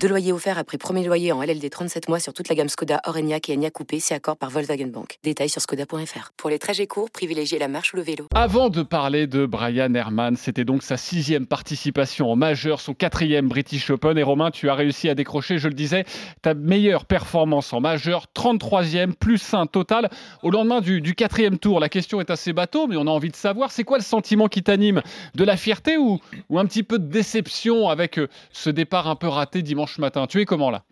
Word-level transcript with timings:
Deux 0.00 0.08
loyers 0.08 0.32
offerts 0.32 0.58
après 0.58 0.78
premier 0.78 1.04
loyer 1.04 1.32
en 1.32 1.42
LLD 1.42 1.68
37 1.68 2.08
mois 2.08 2.20
sur 2.20 2.32
toute 2.32 2.48
la 2.48 2.54
gamme 2.54 2.68
Skoda, 2.68 3.00
Orenia 3.04 3.38
et 3.48 3.52
Enya 3.52 3.70
Coupé, 3.70 3.98
c'est 3.98 4.14
accord 4.14 4.36
par 4.36 4.48
Volkswagen 4.48 4.86
Bank. 4.86 5.18
Détails 5.24 5.48
sur 5.48 5.60
skoda.fr. 5.60 6.30
Pour 6.36 6.50
les 6.50 6.60
trajets 6.60 6.86
courts, 6.86 7.10
privilégiez 7.10 7.58
la 7.58 7.66
marche 7.66 7.92
ou 7.92 7.96
le 7.96 8.02
vélo. 8.02 8.26
Avant 8.32 8.68
de 8.68 8.84
parler 8.84 9.26
de 9.26 9.44
Brian 9.44 9.92
Herman, 9.92 10.36
c'était 10.36 10.64
donc 10.64 10.84
sa 10.84 10.96
sixième 10.96 11.46
participation 11.46 12.30
en 12.30 12.36
majeur, 12.36 12.80
son 12.80 12.94
quatrième 12.94 13.48
British 13.48 13.90
Open. 13.90 14.16
Et 14.16 14.22
Romain, 14.22 14.52
tu 14.52 14.70
as 14.70 14.74
réussi 14.74 15.08
à 15.08 15.16
décrocher, 15.16 15.58
je 15.58 15.66
le 15.66 15.74
disais, 15.74 16.04
ta 16.42 16.54
meilleure 16.54 17.04
performance 17.04 17.72
en 17.72 17.80
majeur, 17.80 18.26
33e, 18.36 19.14
plus 19.14 19.52
1 19.52 19.66
total. 19.66 20.10
Au 20.44 20.50
lendemain 20.50 20.80
du, 20.80 21.00
du 21.00 21.16
quatrième 21.16 21.58
tour, 21.58 21.80
la 21.80 21.88
question 21.88 22.20
est 22.20 22.30
assez 22.30 22.52
bateau, 22.52 22.86
mais 22.86 22.96
on 22.96 23.08
a 23.08 23.10
envie 23.10 23.30
de 23.30 23.36
savoir, 23.36 23.72
c'est 23.72 23.84
quoi 23.84 23.98
le 23.98 24.04
sentiment 24.04 24.46
qui 24.46 24.62
t'anime? 24.62 25.02
De 25.34 25.42
la 25.42 25.56
fierté 25.56 25.96
ou, 25.96 26.20
ou 26.50 26.58
un 26.60 26.66
petit 26.66 26.84
peu 26.84 27.00
de 27.00 27.06
déception 27.06 27.88
avec 27.88 28.20
euh, 28.20 28.28
ce 28.52 28.70
départ 28.70 29.08
un 29.08 29.16
peu 29.16 29.26
raté? 29.26 29.55
Dimanche 29.62 29.98
matin. 29.98 30.26
Tu 30.26 30.40
es 30.40 30.44
comment 30.44 30.70
là? 30.70 30.84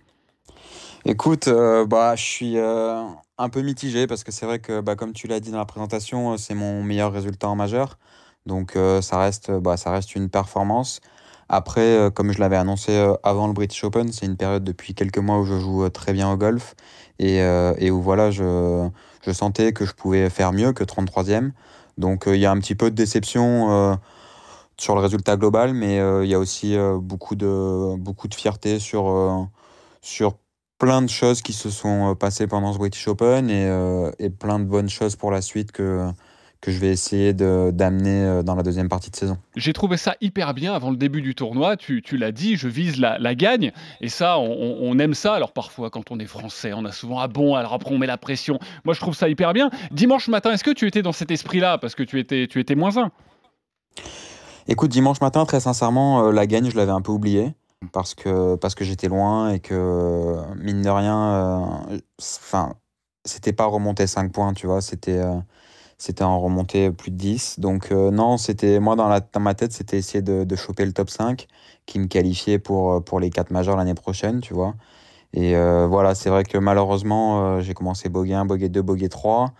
Écoute, 1.06 1.48
euh, 1.48 1.84
bah, 1.84 2.16
je 2.16 2.23
suis 2.23 2.56
euh, 2.56 3.02
un 3.37 3.48
peu 3.50 3.60
mitigé 3.60 4.06
parce 4.06 4.24
que 4.24 4.32
c'est 4.32 4.46
vrai 4.46 4.59
que, 4.59 4.80
bah, 4.80 4.96
comme 4.96 5.12
tu 5.12 5.27
l'as 5.27 5.38
dit 5.38 5.50
dans 5.50 5.59
la 5.59 5.66
présentation, 5.66 6.32
euh, 6.32 6.37
c'est 6.38 6.54
mon 6.54 6.82
meilleur 6.82 7.12
résultat 7.12 7.46
en 7.46 7.56
majeur. 7.56 7.98
Donc 8.46 8.77
ça, 9.00 9.18
reste, 9.18 9.50
bah, 9.50 9.78
ça 9.78 9.90
reste 9.90 10.14
une 10.14 10.28
performance. 10.28 11.00
Après, 11.48 12.10
comme 12.15 12.30
je 12.32 12.40
l'avais 12.40 12.56
annoncé 12.56 12.93
avant 13.23 13.46
le 13.46 13.54
British 13.54 13.82
Open, 13.84 14.12
c'est 14.12 14.26
une 14.26 14.37
période 14.37 14.65
depuis 14.65 14.95
quelques 14.95 15.18
mois 15.18 15.38
où 15.40 15.46
je 15.46 15.59
joue 15.59 15.88
très 15.88 16.12
bien 16.12 16.30
au 16.30 16.37
golf 16.37 16.74
et, 17.18 17.40
où 17.90 18.02
voilà, 18.02 18.30
je, 18.30 18.87
je, 19.23 19.32
sentais 19.32 19.73
que 19.73 19.87
je 19.87 19.95
pouvais 19.95 20.28
faire 20.28 20.52
mieux 20.52 20.74
que 20.74 20.84
33e. 20.84 21.52
Donc 21.96 22.24
il 22.26 22.37
y 22.37 22.45
a 22.45 22.51
un 22.51 22.59
petit 22.59 22.74
peu 22.74 22.90
de 22.90 22.96
déception 22.96 23.99
sur 24.79 24.95
le 24.95 25.01
résultat 25.01 25.37
global, 25.37 25.75
mais 25.75 26.01
euh, 26.01 26.25
il 26.25 26.30
y 26.30 26.35
a 26.35 26.39
aussi 26.39 26.77
euh, 26.77 26.99
beaucoup, 26.99 27.37
de, 27.37 27.97
beaucoup 27.97 28.29
de 28.29 28.35
fierté 28.35 28.79
sur, 28.79 29.09
euh, 29.09 29.43
sur 30.03 30.35
plein 30.79 31.03
de 31.03 31.09
choses 31.09 31.43
qui 31.43 31.53
se 31.53 31.71
sont 31.71 32.15
passées 32.17 32.47
pendant 32.47 32.73
ce 32.73 32.79
British 32.79 33.07
Open 33.09 33.49
et, 33.49 33.69
et 34.19 34.29
plein 34.29 34.59
de 34.59 34.65
bonnes 34.65 34.89
choses 34.89 35.15
pour 35.15 35.30
la 35.30 35.41
suite 35.41 35.71
que, 35.71 36.11
que 36.61 36.73
je 36.73 36.79
vais 36.79 36.89
essayer 36.89 37.33
d'amener 37.33 38.43
dans 38.43 38.57
la 38.57 38.63
deuxième 38.65 38.89
partie 38.89 39.11
de 39.11 39.17
saison. 39.17 39.39
J'ai 39.55 39.73
trouvé 39.73 39.97
ça 39.97 40.17
hyper 40.21 40.52
bien 40.52 40.75
avant 40.75 40.91
le 40.91 40.97
début 40.97 41.23
du 41.23 41.37
tournoi. 41.37 41.77
Tu, 41.77 42.02
tu 42.02 42.17
l'as 42.17 42.33
dit, 42.33 42.57
je 42.57 42.69
vise 42.69 42.99
la, 42.99 43.19
la, 43.19 43.35
gagne. 43.37 43.73
Et 44.01 44.09
ça, 44.09 44.39
on, 44.39 44.99
aime 44.99 45.15
ça. 45.15 45.35
Alors 45.35 45.52
parfois, 45.52 45.91
quand 45.91 46.11
on 46.11 46.19
est 46.19 46.27
français, 46.27 46.73
on 46.75 46.85
a 46.85 46.93
souvent 46.93 47.21
Ah 47.21 47.29
bon, 47.29 47.55
alors 47.55 47.73
après, 47.73 47.95
on 47.95 47.99
met 47.99 48.09
la 48.09 48.19
pression. 48.19 48.59
Moi, 48.85 48.95
je 48.95 49.01
trouve 49.01 49.15
ça 49.15 49.29
hyper 49.29 49.52
bien. 49.52 49.71
Dimanche 49.93 50.27
matin, 50.29 50.51
est-ce 50.51 50.65
que 50.65 50.73
tu 50.73 50.89
étais 50.89 51.02
dans 51.02 51.13
cet 51.13 51.30
esprit-là? 51.30 51.79
Parce 51.79 51.95
que 51.95 52.02
tu 52.02 52.19
étais, 52.19 52.49
tu 52.49 52.61
étais 52.61 52.75
moins 52.75 52.99
un. 52.99 53.11
Écoute, 54.66 54.90
dimanche 54.90 55.20
matin, 55.20 55.45
très 55.45 55.60
sincèrement, 55.60 56.24
euh, 56.29 56.32
la 56.32 56.46
gagne, 56.46 56.70
je 56.70 56.76
l'avais 56.76 56.90
un 56.90 57.02
peu 57.02 57.12
oubliée 57.12 57.52
parce 57.93 58.15
que, 58.15 58.54
parce 58.57 58.74
que 58.74 58.82
j'étais 58.82 59.09
loin 59.09 59.51
et 59.51 59.60
que, 59.60 60.37
mine 60.56 60.80
de 60.80 60.88
rien, 60.88 61.34
euh, 61.90 61.98
enfin, 62.18 62.73
c'était 63.26 63.52
pas 63.52 63.66
remonter 63.66 64.06
5 64.06 64.32
points, 64.32 64.54
tu 64.54 64.66
vois, 64.66 64.81
c'était 64.81 65.19
euh, 65.19 65.34
en 66.21 66.41
remonter 66.41 66.91
plus 66.91 67.10
de 67.10 67.16
10. 67.16 67.60
Donc, 67.60 67.91
non, 67.91 68.38
c'était 68.38 68.81
moi, 68.81 68.97
dans, 68.97 69.09
la, 69.09 69.21
dans 69.21 69.41
ma 69.41 69.54
tête, 69.54 69.72
c'était 69.72 69.98
essayer 69.98 70.22
de, 70.22 70.44
de, 70.44 70.56
choper 70.56 70.87
le 70.87 70.94
top 70.94 71.10
5 71.10 71.47
qui 71.84 71.99
me 71.99 72.06
qualifiait 72.06 72.59
pour, 72.59 73.04
pour 73.04 73.21
les 73.21 73.28
4 73.28 73.50
majeurs 73.50 73.76
l'année 73.76 73.94
prochaine, 73.94 74.41
tu 74.41 74.54
vois. 74.54 74.75
Et 75.34 75.55
voilà, 75.87 76.15
c'est 76.15 76.31
vrai 76.31 76.44
que 76.44 76.59
malheureusement, 76.59 77.60
j'ai 77.60 77.75
commencé 77.75 78.09
bogey 78.09 78.34
1, 78.34 78.47
bogey 78.47 78.69
2, 78.69 78.83
bogey 78.83 79.09
3 79.09 79.53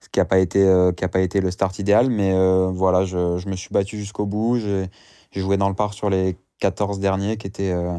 ce 0.00 0.08
qui 0.08 0.18
n'a 0.18 0.24
pas, 0.24 0.38
été, 0.38 0.64
euh, 0.66 0.92
qui 0.92 1.04
a 1.04 1.08
pas 1.08 1.20
été 1.20 1.40
le 1.40 1.50
start 1.50 1.78
idéal. 1.78 2.10
Mais 2.10 2.32
euh, 2.32 2.70
voilà, 2.72 3.04
je, 3.04 3.38
je, 3.38 3.48
me 3.48 3.56
suis 3.56 3.70
battu 3.70 3.98
jusqu'au 3.98 4.26
bout. 4.26 4.58
J'ai 4.58 4.88
joué 5.34 5.56
dans 5.56 5.68
le 5.68 5.74
parc 5.74 5.94
sur 5.94 6.10
les 6.10 6.36
14 6.58 6.98
derniers, 7.00 7.36
qui 7.36 7.46
était, 7.46 7.70
euh, 7.70 7.96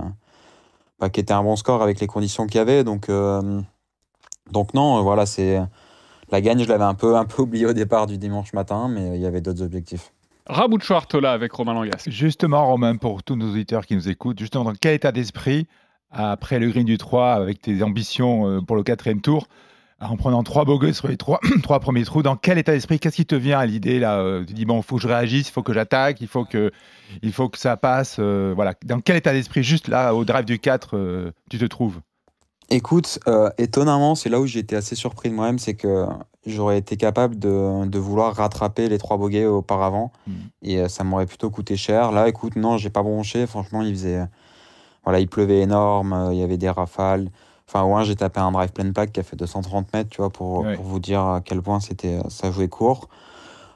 bah, 0.99 1.09
qui 1.09 1.19
était 1.19 1.33
un 1.33 1.43
bon 1.43 1.55
score 1.55 1.81
avec 1.81 1.99
les 1.99 2.07
conditions 2.07 2.47
qu'il 2.47 2.57
y 2.57 2.59
avait. 2.59 2.83
Donc, 2.83 3.09
donc 4.51 4.73
non, 4.73 5.01
voilà, 5.03 5.25
c'est 5.25 5.61
la 6.31 6.41
gagne, 6.41 6.63
je 6.63 6.69
l'avais 6.69 6.83
un 6.83 6.95
peu, 6.95 7.15
un 7.15 7.25
peu 7.25 7.43
oublié 7.43 7.65
au 7.65 7.73
départ 7.73 8.07
du 8.07 8.17
dimanche 8.17 8.53
matin, 8.53 8.87
mais 8.87 9.15
il 9.15 9.21
y 9.21 9.25
avait 9.25 9.41
d'autres 9.41 9.61
objectifs. 9.61 10.11
Rabout 10.47 10.79
Artola 10.89 11.31
avec 11.31 11.51
Romain 11.51 11.73
Langas. 11.73 12.03
Justement, 12.07 12.65
Romain, 12.65 12.97
pour 12.97 13.21
tous 13.21 13.35
nos 13.35 13.51
auditeurs 13.51 13.85
qui 13.85 13.95
nous 13.95 14.09
écoutent, 14.09 14.39
justement, 14.39 14.63
dans 14.63 14.73
quel 14.73 14.95
état 14.95 15.11
d'esprit, 15.11 15.67
après 16.09 16.59
le 16.59 16.69
green 16.69 16.83
du 16.83 16.97
3, 16.97 17.33
avec 17.33 17.61
tes 17.61 17.83
ambitions 17.83 18.61
pour 18.65 18.75
le 18.75 18.83
quatrième 18.83 19.21
tour, 19.21 19.47
en 20.01 20.17
prenant 20.17 20.43
trois 20.43 20.65
bogeys 20.65 20.93
sur 20.93 21.07
les 21.07 21.17
trois, 21.17 21.39
trois 21.63 21.79
premiers 21.79 22.03
trous, 22.03 22.23
dans 22.23 22.35
quel 22.35 22.57
état 22.57 22.71
d'esprit 22.71 22.99
Qu'est-ce 22.99 23.15
qui 23.15 23.25
te 23.25 23.35
vient 23.35 23.59
à 23.59 23.65
l'idée 23.65 23.99
là 23.99 24.19
euh, 24.19 24.43
Tu 24.45 24.53
dis 24.53 24.65
bon, 24.65 24.77
il 24.77 24.83
faut 24.83 24.95
que 24.95 25.01
je 25.01 25.07
réagisse, 25.07 25.49
il 25.49 25.51
faut 25.51 25.63
que 25.63 25.73
j'attaque, 25.73 26.21
il 26.21 26.27
faut 26.27 26.45
que, 26.45 26.71
il 27.21 27.31
faut 27.31 27.49
que 27.49 27.57
ça 27.57 27.77
passe. 27.77 28.17
Euh, 28.19 28.53
voilà. 28.55 28.73
Dans 28.85 28.99
quel 28.99 29.17
état 29.17 29.31
d'esprit, 29.31 29.63
juste 29.63 29.87
là, 29.87 30.15
au 30.15 30.25
drive 30.25 30.45
du 30.45 30.59
4, 30.59 30.97
euh, 30.97 31.31
tu 31.49 31.57
te 31.57 31.65
trouves? 31.65 32.01
Écoute, 32.69 33.19
étonnamment, 33.57 34.15
c'est 34.15 34.29
là 34.29 34.39
où 34.39 34.45
j'ai 34.45 34.59
été 34.59 34.77
assez 34.77 34.95
surpris 34.95 35.29
de 35.29 35.35
moi-même, 35.35 35.59
c'est 35.59 35.73
que 35.73 36.05
j'aurais 36.45 36.77
été 36.77 36.95
capable 36.95 37.37
de, 37.37 37.85
de, 37.85 37.99
vouloir 37.99 38.33
rattraper 38.33 38.87
les 38.87 38.97
trois 38.97 39.17
bogeys 39.17 39.45
auparavant, 39.45 40.13
hmm. 40.25 40.31
et 40.61 40.87
ça 40.87 41.03
m'aurait 41.03 41.25
plutôt 41.25 41.49
coûté 41.49 41.75
cher. 41.75 42.13
Là, 42.13 42.29
écoute, 42.29 42.55
non, 42.55 42.77
j'ai 42.77 42.89
pas 42.89 43.03
bronché. 43.03 43.45
Franchement, 43.45 43.81
il 43.81 43.93
faisait, 43.93 44.25
voilà, 45.03 45.19
il 45.19 45.27
pleuvait 45.27 45.59
énorme, 45.59 46.29
il 46.31 46.37
y 46.37 46.43
avait 46.43 46.57
des 46.57 46.69
rafales. 46.69 47.27
Enfin, 47.73 47.85
ouais, 47.85 48.03
j'ai 48.03 48.17
tapé 48.17 48.41
un 48.41 48.51
drive 48.51 48.73
pleine 48.73 48.91
plaque 48.91 49.13
qui 49.13 49.21
a 49.21 49.23
fait 49.23 49.37
230 49.37 49.93
mètres, 49.93 50.09
tu 50.09 50.17
vois, 50.17 50.29
pour, 50.29 50.65
pour 50.75 50.83
vous 50.83 50.99
dire 50.99 51.21
à 51.21 51.39
quel 51.39 51.61
point 51.61 51.79
c'était, 51.79 52.19
ça 52.27 52.51
jouait 52.51 52.67
court. 52.67 53.07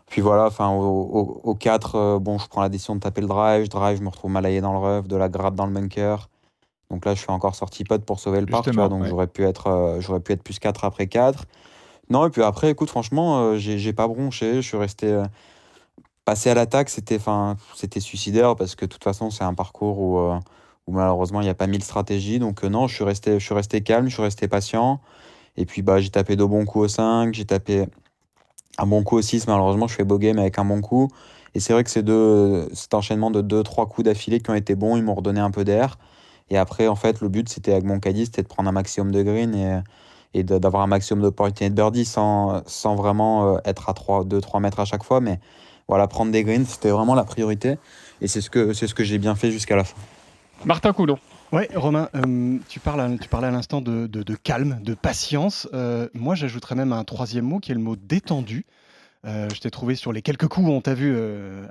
Puis 0.07 0.21
voilà, 0.21 0.47
enfin, 0.47 0.69
au, 0.69 1.39
au, 1.41 1.55
4, 1.55 1.95
euh, 1.95 2.19
bon, 2.19 2.37
je 2.37 2.45
prends 2.49 2.61
la 2.61 2.67
décision 2.67 2.95
de 2.95 2.99
taper 2.99 3.21
le 3.21 3.27
drive. 3.27 3.63
Je 3.63 3.69
drive, 3.69 3.97
je 3.97 4.03
me 4.03 4.09
retrouve 4.09 4.31
malaillé 4.31 4.59
dans 4.59 4.73
le 4.73 4.79
rough, 4.79 5.07
de 5.07 5.15
la 5.15 5.29
gratte 5.29 5.55
dans 5.55 5.65
le 5.65 5.71
bunker. 5.71 6.27
Donc 6.89 7.05
là, 7.05 7.15
je 7.15 7.21
suis 7.21 7.31
encore 7.31 7.55
sorti 7.55 7.85
pote 7.85 8.03
pour 8.03 8.19
sauver 8.19 8.41
le 8.41 8.47
parc, 8.47 8.65
tu 8.65 8.71
vois, 8.71 8.89
donc 8.89 9.05
j'aurais 9.05 9.27
pu, 9.27 9.45
être, 9.45 9.67
euh, 9.67 10.01
j'aurais 10.01 10.19
pu 10.19 10.33
être 10.33 10.43
plus 10.43 10.59
4 10.59 10.83
après 10.83 11.07
4. 11.07 11.45
Non, 12.09 12.27
et 12.27 12.29
puis 12.29 12.43
après, 12.43 12.71
écoute, 12.71 12.89
franchement, 12.89 13.39
euh, 13.39 13.57
j'ai, 13.57 13.93
pas 13.93 14.09
bronché. 14.09 14.55
Je 14.55 14.67
suis 14.67 14.77
resté. 14.77 15.23
passé 16.25 16.49
à 16.49 16.53
l'attaque, 16.53 16.89
c'était, 16.89 17.19
c'était 17.75 18.01
suicidaire 18.01 18.57
parce 18.57 18.75
que 18.75 18.83
de 18.83 18.91
toute 18.91 19.05
façon, 19.05 19.31
c'est 19.31 19.45
un 19.45 19.53
parcours 19.53 19.99
où 19.99 20.39
où 20.87 20.93
malheureusement 20.93 21.41
il 21.41 21.45
n'y 21.45 21.49
a 21.49 21.55
pas 21.55 21.67
mille 21.67 21.83
stratégies. 21.83 22.39
Donc 22.39 22.63
euh, 22.63 22.69
non, 22.69 22.87
je 22.87 22.95
suis, 22.95 23.03
resté, 23.03 23.39
je 23.39 23.45
suis 23.45 23.53
resté 23.53 23.81
calme, 23.81 24.07
je 24.07 24.13
suis 24.13 24.23
resté 24.23 24.47
patient. 24.47 24.99
Et 25.57 25.65
puis 25.65 25.81
bah, 25.81 25.99
j'ai 25.99 26.09
tapé 26.09 26.35
deux 26.35 26.47
bons 26.47 26.65
coups 26.65 26.85
au 26.85 26.87
5, 26.87 27.33
j'ai 27.33 27.45
tapé 27.45 27.85
un 28.77 28.85
bon 28.87 29.03
coup 29.03 29.17
au 29.17 29.21
6, 29.21 29.47
malheureusement 29.47 29.87
je 29.87 29.95
fais 29.95 30.03
beau 30.03 30.17
game 30.17 30.39
avec 30.39 30.59
un 30.59 30.65
bon 30.65 30.81
coup. 30.81 31.09
Et 31.55 31.59
c'est 31.61 31.73
vrai 31.73 31.83
que 31.85 31.89
ces 31.89 32.03
deux, 32.03 32.67
cet 32.73 32.93
enchaînement 32.93 33.31
de 33.31 33.41
deux, 33.41 33.63
trois 33.63 33.87
coups 33.87 34.05
d'affilée 34.05 34.41
qui 34.41 34.49
ont 34.49 34.55
été 34.55 34.75
bons, 34.75 34.97
ils 34.97 35.03
m'ont 35.03 35.15
redonné 35.15 35.39
un 35.39 35.51
peu 35.51 35.63
d'air. 35.63 35.97
Et 36.49 36.57
après, 36.57 36.87
en 36.87 36.95
fait, 36.95 37.21
le 37.21 37.29
but, 37.29 37.49
c'était 37.49 37.71
avec 37.71 37.85
mon 37.85 37.99
caddie, 37.99 38.25
c'était 38.25 38.43
de 38.43 38.47
prendre 38.47 38.69
un 38.69 38.73
maximum 38.73 39.11
de 39.11 39.23
green 39.23 39.55
et, 39.55 39.79
et 40.33 40.43
d'avoir 40.43 40.83
un 40.83 40.87
maximum 40.87 41.23
d'opportunités 41.23 41.69
de 41.69 41.75
birdie 41.75 42.05
sans, 42.05 42.61
sans 42.67 42.95
vraiment 42.95 43.55
euh, 43.55 43.57
être 43.65 43.89
à 43.89 43.93
2-3 43.93 44.59
mètres 44.59 44.81
à 44.81 44.85
chaque 44.85 45.03
fois. 45.03 45.21
Mais 45.21 45.39
voilà, 45.87 46.07
prendre 46.07 46.31
des 46.31 46.43
greens, 46.43 46.65
c'était 46.67 46.89
vraiment 46.89 47.15
la 47.15 47.23
priorité. 47.23 47.77
Et 48.21 48.27
c'est 48.27 48.41
ce 48.41 48.49
que, 48.49 48.73
ce 48.73 48.93
que 48.93 49.05
j'ai 49.05 49.17
bien 49.17 49.35
fait 49.35 49.49
jusqu'à 49.49 49.77
la 49.77 49.85
fin. 49.85 49.97
Martin 50.63 50.93
Coulon. 50.93 51.19
Oui, 51.51 51.63
Romain, 51.75 52.09
euh, 52.15 52.57
tu, 52.67 52.79
parlais 52.79 53.47
à 53.47 53.51
l'instant 53.51 53.81
de, 53.81 54.35
calme, 54.35 54.79
de 54.81 54.93
patience. 54.93 55.67
Euh, 55.73 56.07
moi, 56.13 56.35
j'ajouterais 56.35 56.75
même 56.75 56.93
un 56.93 57.03
troisième 57.03 57.45
mot 57.45 57.59
qui 57.59 57.71
est 57.71 57.75
le 57.75 57.81
mot 57.81 57.95
détendu. 57.95 58.65
Euh, 59.25 59.47
je 59.53 59.59
t'ai 59.59 59.71
trouvé 59.71 59.95
sur 59.95 60.13
les 60.13 60.21
quelques 60.21 60.47
coups 60.47 60.67
on 60.67 60.81
t'a 60.81 60.93
vu 60.93 61.15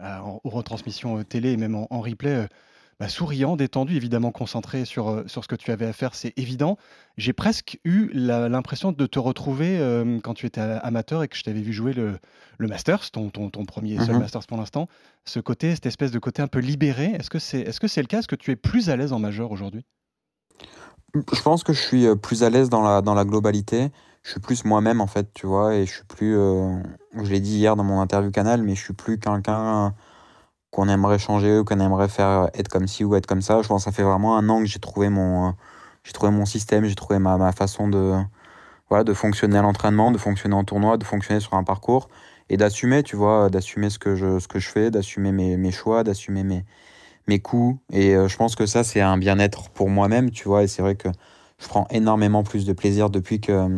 en, 0.03 0.41
retransmission 0.45 1.23
télé 1.25 1.53
et 1.53 1.57
même 1.57 1.75
en 1.75 2.01
replay 2.01 2.49
bah, 3.01 3.09
souriant, 3.09 3.57
détendu, 3.57 3.97
évidemment 3.97 4.31
concentré 4.31 4.85
sur, 4.85 5.09
euh, 5.09 5.25
sur 5.27 5.43
ce 5.43 5.49
que 5.49 5.57
tu 5.57 5.71
avais 5.71 5.87
à 5.87 5.93
faire, 5.93 6.15
c'est 6.15 6.33
évident. 6.37 6.79
J'ai 7.17 7.33
presque 7.33 7.79
eu 7.85 8.11
l'impression 8.13 8.93
de 8.93 9.07
te 9.07 9.19
retrouver 9.19 9.79
euh, 9.79 10.19
quand 10.23 10.35
tu 10.35 10.47
étais 10.47 10.61
amateur 10.61 11.23
et 11.23 11.29
que 11.29 11.37
je 11.37 11.43
t'avais 11.43 11.61
vu 11.61 11.73
jouer 11.73 11.93
le, 11.93 12.19
le 12.59 12.69
Masters, 12.69 13.11
ton, 13.11 13.31
ton, 13.31 13.51
ton 13.51 13.65
premier 13.65 13.99
seul 13.99 14.17
mmh 14.17 14.21
Masters 14.21 14.47
pour 14.47 14.57
l'instant. 14.57 14.89
Ce 15.25 15.41
côté, 15.41 15.75
cette 15.75 15.87
espèce 15.87 16.11
de 16.11 16.19
côté 16.19 16.43
un 16.43 16.49
peu 16.49 16.61
libéré, 16.61 17.07
est-ce 17.07 17.31
que 17.31 17.39
c'est 17.39 17.61
est 17.61 17.71
-ce 17.71 17.89
c'est 17.89 18.03
le 18.03 18.07
cas? 18.07 18.19
Est-ce 18.19 18.29
que 18.29 18.37
tu 18.37 18.51
es 18.51 18.57
plus 18.57 18.91
à 18.91 18.97
l'aise 18.97 19.13
en 19.13 19.19
majeur 19.19 19.51
aujourd'hui? 19.51 19.85
Je 21.15 21.43
pense 21.43 21.63
que 21.63 21.73
je 21.73 21.81
suis 21.81 22.07
euh, 22.07 22.17
plus 22.17 22.43
à 22.43 22.51
l'aise 22.51 22.69
dans 22.69 22.83
la, 22.83 23.01
dans 23.03 23.15
la 23.15 23.25
globalité. 23.25 23.91
Je 24.25 24.31
suis 24.31 24.41
plus 24.41 24.65
moi-même 24.65 25.01
en 25.01 25.07
fait, 25.07 25.33
tu 25.35 25.47
vois, 25.47 25.75
et 25.75 25.85
je 25.85 25.93
suis 25.93 26.05
plus, 26.05 26.33
je 26.33 27.31
l'ai 27.31 27.41
dit 27.41 27.59
hier 27.59 27.77
dans 27.77 27.85
mon 27.85 28.01
interview 28.01 28.31
canal, 28.31 28.63
mais 28.63 28.75
je 28.75 28.81
suis 28.81 28.95
plus 28.95 29.19
quelqu'un 29.19 29.95
qu'on 30.75 30.89
aimerait 30.89 31.21
changer 31.21 31.59
ou 31.61 31.65
qu'on 31.65 31.79
aimerait 31.79 32.09
faire 32.09 32.51
être 32.55 32.69
comme 32.69 32.89
ci 32.89 33.05
ou 33.05 33.15
être 33.15 33.27
comme 33.27 33.43
ça. 33.43 33.63
Je 33.63 33.69
pense 33.69 33.85
que 33.85 33.91
ça 33.91 33.97
fait 33.97 34.03
vraiment 34.03 34.37
un 34.37 34.49
an 34.49 34.59
que 34.59 34.67
j'ai 34.67 34.81
trouvé 34.81 35.09
mon, 35.09 35.55
j'ai 36.03 36.13
trouvé 36.13 36.33
mon 36.33 36.45
système, 36.47 36.85
j'ai 36.87 36.97
trouvé 36.97 37.21
ma, 37.21 37.39
ma, 37.39 37.53
façon 37.53 37.89
de, 37.89 38.15
voilà, 38.89 39.05
de 39.05 39.15
fonctionner 39.15 39.57
à 39.57 39.63
l'entraînement, 39.63 40.11
de 40.11 40.19
fonctionner 40.19 40.57
en 40.57 40.65
tournoi, 40.65 40.97
de 40.99 41.05
fonctionner 41.05 41.41
sur 41.41 41.55
un 41.55 41.63
parcours. 41.63 42.09
et 42.51 42.57
d'assumer, 42.57 43.03
tu 43.05 43.17
vois, 43.17 43.49
d'assumer 43.51 43.89
ce 43.89 43.99
que 43.99 44.17
je, 44.17 44.39
ce 44.41 44.49
que 44.49 44.59
je 44.59 44.69
fais, 44.69 44.91
d'assumer 44.91 45.33
mes, 45.33 45.57
mes 45.57 45.71
choix, 45.71 46.03
d'assumer 46.05 46.43
mes, 46.43 46.65
mes 47.29 47.39
coups. 47.41 47.79
Et 47.93 48.15
je 48.15 48.37
pense 48.37 48.57
que 48.57 48.67
ça, 48.67 48.85
c'est 48.85 49.01
un 49.01 49.17
bien-être 49.17 49.71
pour 49.71 49.89
moi-même, 49.91 50.31
tu 50.31 50.49
vois. 50.49 50.65
Et 50.65 50.69
c'est 50.69 50.83
vrai 50.83 50.97
que 50.97 51.09
je 51.59 51.69
prends 51.69 51.87
énormément 51.91 52.43
plus 52.43 52.67
de 52.67 52.73
plaisir 52.73 53.11
depuis 53.11 53.41
que, 53.41 53.69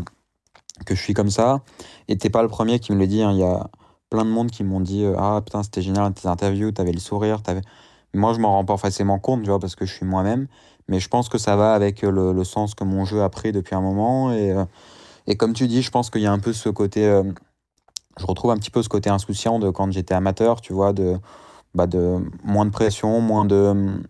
que 0.87 0.95
je 0.95 1.01
suis 1.03 1.15
comme 1.15 1.31
ça. 1.31 1.63
Et 2.09 2.17
t'es 2.19 2.31
pas 2.31 2.43
le 2.43 2.49
premier 2.49 2.81
qui 2.81 2.93
me 2.93 2.99
le 2.99 3.07
dit. 3.07 3.23
Hein. 3.23 3.33
Y 3.33 3.45
a 3.45 3.71
plein 4.17 4.25
de 4.25 4.31
monde 4.31 4.51
qui 4.51 4.65
m'ont 4.65 4.81
dit 4.81 5.05
Ah 5.19 5.41
putain, 5.45 5.63
c'était 5.63 5.83
génial 5.83 6.13
tes 6.15 6.29
interviews, 6.29 6.73
t'avais 6.73 6.93
le 6.93 6.99
sourire. 6.99 7.41
Avais... 7.47 7.63
Moi, 8.15 8.33
je 8.35 8.39
m'en 8.41 8.53
rends 8.53 8.65
pas 8.65 8.77
facilement 8.77 9.19
compte, 9.19 9.43
tu 9.43 9.51
vois, 9.51 9.59
parce 9.59 9.77
que 9.77 9.85
je 9.87 9.93
suis 9.93 10.07
moi-même. 10.07 10.47
Mais 10.89 11.01
je 11.01 11.09
pense 11.09 11.29
que 11.29 11.39
ça 11.39 11.57
va 11.57 11.75
avec 11.75 12.03
le, 12.03 12.33
le, 12.33 12.45
sens 12.45 12.75
que 12.75 12.85
mon 12.85 13.05
jeu 13.05 13.23
a 13.23 13.29
pris 13.29 13.53
depuis 13.53 13.75
un 13.75 13.81
moment. 13.81 14.33
Et, 14.33 14.55
et 15.27 15.37
comme 15.37 15.53
tu 15.53 15.67
dis, 15.67 15.83
je 15.83 15.91
pense 15.91 16.11
qu'il 16.11 16.23
y 16.23 16.27
a 16.27 16.33
un 16.33 16.39
peu 16.39 16.53
ce 16.53 16.69
côté. 16.69 17.03
je 18.19 18.27
retrouve 18.27 18.53
un 18.53 18.57
petit 18.57 18.71
peu 18.71 18.83
ce 18.83 18.89
côté 18.89 19.11
insouciant 19.11 19.59
de 19.59 19.71
quand 19.71 19.91
j'étais 19.93 20.15
amateur, 20.15 20.61
tu 20.61 20.73
vois, 20.73 20.93
de, 20.93 21.19
bah 21.75 21.87
de 21.87 22.19
moins 22.45 22.65
de 22.65 22.71
pression, 22.71 23.21
moins 23.21 23.45
de 23.45 24.01